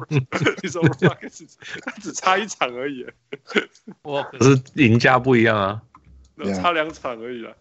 [0.64, 1.53] 你说 Rockets
[1.84, 3.06] 他只差一场而已，
[4.03, 5.81] 哇，可是赢家不一样啊。
[6.56, 7.53] 差两场而已啦。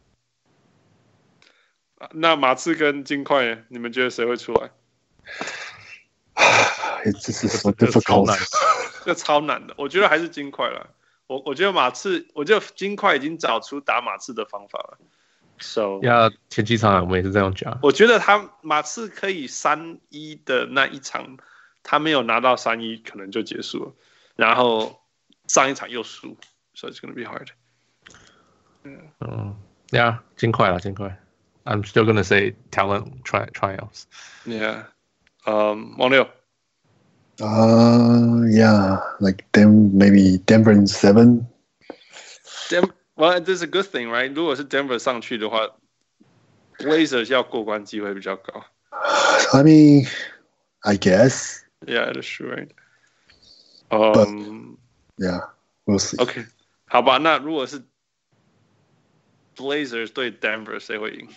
[2.12, 4.70] 那马刺跟金块，你们觉得谁会出来？
[7.04, 8.26] This is so 这个超 difficult.
[8.26, 8.38] 难
[9.04, 10.90] 这超难的，我觉得还是金块了。
[11.26, 14.98] 我我觉得马刺，我觉得金块已经找出打马刺的方法了。
[15.60, 17.78] So 呀，前几场我们也是这样讲。
[17.82, 21.38] 我觉得他马刺可以三一的那一场，
[21.82, 23.92] 他没有拿到三一，可能就结束了。
[24.36, 25.00] 然后
[25.48, 26.36] 上一场又输
[26.74, 27.48] ，so it's gonna be hard。
[28.84, 29.56] 嗯，
[29.90, 31.20] 呀，金块了，金块。
[31.64, 34.04] I'm still gonna say talent tri triumphs。
[34.46, 34.84] Yeah，
[35.44, 36.28] 嗯，王六
[37.39, 41.47] Uh, yeah, like them maybe Denver in seven.
[42.69, 44.31] Dem well this is a good thing right？
[44.33, 45.67] 如果是 Denver 上去的话，
[46.77, 48.63] Blazers 要过关机会比较高。
[49.53, 50.07] I mean,
[50.81, 51.59] I guess.
[51.85, 52.69] Yeah, that's true, right？
[53.89, 54.77] 嗯、
[55.17, 55.49] Yeah,
[55.85, 56.17] we'll see.
[56.17, 56.45] OK，
[56.85, 57.83] 好吧，那如果是
[59.55, 61.29] Blazers 对 Denver，谁会赢？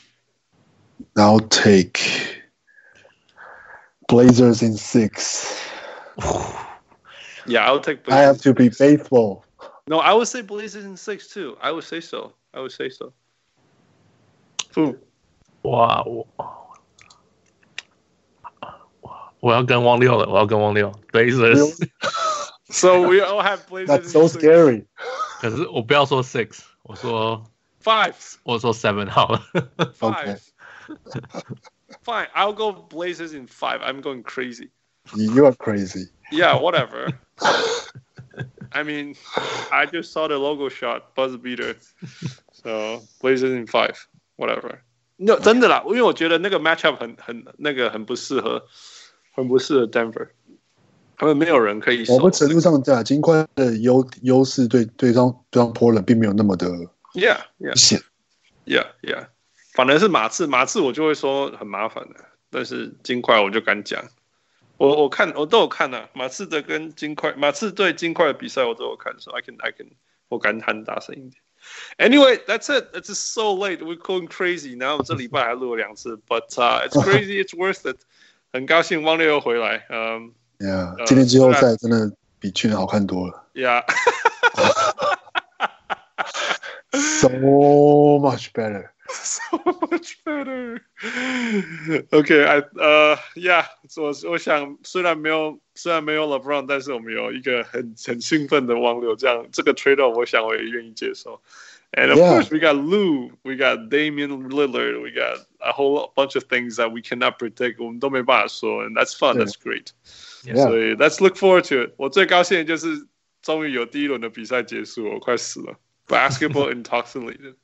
[1.14, 2.00] I'll take
[4.08, 5.54] Blazers in six.
[7.46, 8.00] Yeah, I'll take.
[8.08, 9.44] I have to be faithful.
[9.86, 11.56] No, I would say Blazers in six too.
[11.60, 12.32] I would say so.
[12.52, 13.12] I would say so.
[14.74, 14.96] Who?
[15.62, 16.26] 哇，我
[19.40, 21.76] 我要跟汪六了，我要跟汪六 Blazers。
[22.68, 23.86] So we all have Blazers.
[23.86, 24.42] That's in so six.
[24.42, 24.86] scary.
[25.40, 27.44] 可是我不要说 six，我说
[27.82, 28.36] Five.
[28.42, 29.40] 我说 seven 好了。
[29.96, 30.40] Five.
[32.04, 32.28] Fine.
[32.34, 33.80] I'll go Blazers in five.
[33.82, 34.70] I'm going crazy.
[35.14, 36.08] You are crazy.
[36.32, 37.08] Yeah, whatever.
[38.72, 39.14] I mean,
[39.70, 41.76] I just saw the logo shot, buzz beater.
[42.52, 43.96] So Blazers in five,
[44.36, 44.80] whatever.
[45.18, 48.66] No，真的啦，因为我觉得那个 matchup 很很那个很不适合，
[49.32, 50.28] 很不适合 Denver。
[51.16, 52.18] 他们没有人可以守。
[52.18, 56.68] 某个程度上，在金块的优优势对对上对上 Portland 并没有那么的
[57.14, 58.02] Yeah, yeah, 显。
[58.66, 59.28] yeah, yeah.
[59.72, 62.16] 反而是马刺，马刺我就会说很麻烦的，
[62.50, 64.04] 但是金块我就敢讲。
[64.81, 69.91] 我我看我都有看啊，马刺的跟金块，马刺对金块的比赛我都有看，所以 I can I can
[70.27, 71.33] 我敢喊大声一点。
[71.99, 72.87] Anyway, that's it.
[72.95, 73.77] It's so late.
[73.77, 74.75] We're going crazy.
[74.79, 77.39] 然后这礼拜还录了两次，But、uh, it's crazy.
[77.39, 77.99] It's worth it.
[78.51, 79.85] 很高兴汪六又回来。
[79.91, 83.45] 嗯、Yeah，呃今天季后赛真的比去年好看多了。
[83.53, 83.83] Yeah.
[86.91, 88.89] So much better.
[89.90, 90.80] much better.
[92.10, 93.64] Okay, I 呃、uh,，Yeah，
[93.96, 101.40] 我我想虽然没有虽然没有 LeBron，但是我们有一个很很兴奋的王流，这样这个 trade off 我想我也愿意接受。
[101.92, 102.42] And of Yeah.
[102.42, 106.76] course, we got Lou, we got Damian Lillard, we got a whole bunch of things
[106.76, 107.82] that we cannot predict.
[107.82, 109.44] 我们都没办法说，and that's fun, Yeah.
[109.44, 109.92] that's great.
[110.44, 110.66] Yeah.
[110.66, 111.94] 所以 let's look forward to it.
[111.96, 113.06] 我最高兴的就是
[113.40, 115.78] 终于有第一轮的比赛结束，我快死了。
[116.08, 117.54] Basketball intoxicated.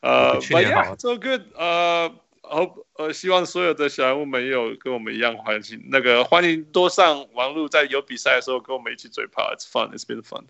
[0.00, 1.42] 呃、uh,，But 去年好 yeah, so good.
[1.54, 2.10] 呃、
[2.42, 5.80] uh,，hope 呃，希望所有的小人物们也有跟我们一样欢喜。
[5.90, 9.52] 那个欢迎多上网路，在有比赛的时候跟我们一起嘴炮。
[9.54, 9.90] It's fun.
[9.96, 10.44] It's been fun.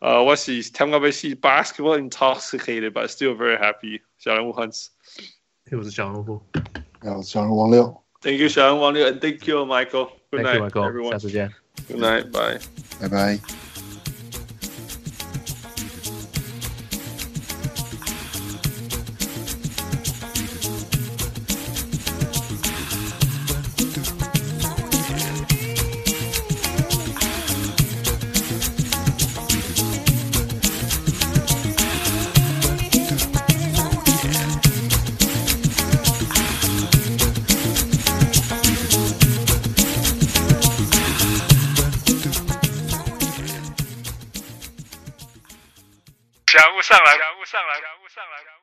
[0.00, 4.00] 呃、uh,，我是听过被是 basketball intoxicated, but still very happy.
[4.18, 4.88] 小人物 Hans，
[5.70, 6.42] 我是小人物。
[7.00, 10.10] 然后小人王六， Thank you，小人物王六，and thank you Michael.
[10.30, 10.90] Good Thank night, you, Michael.
[10.90, 11.10] everyone.
[11.12, 11.52] 下次见。
[11.86, 12.60] Good night, bye.
[13.00, 13.61] 拜拜。
[47.53, 48.43] 上来感悟上来。
[48.43, 48.53] 感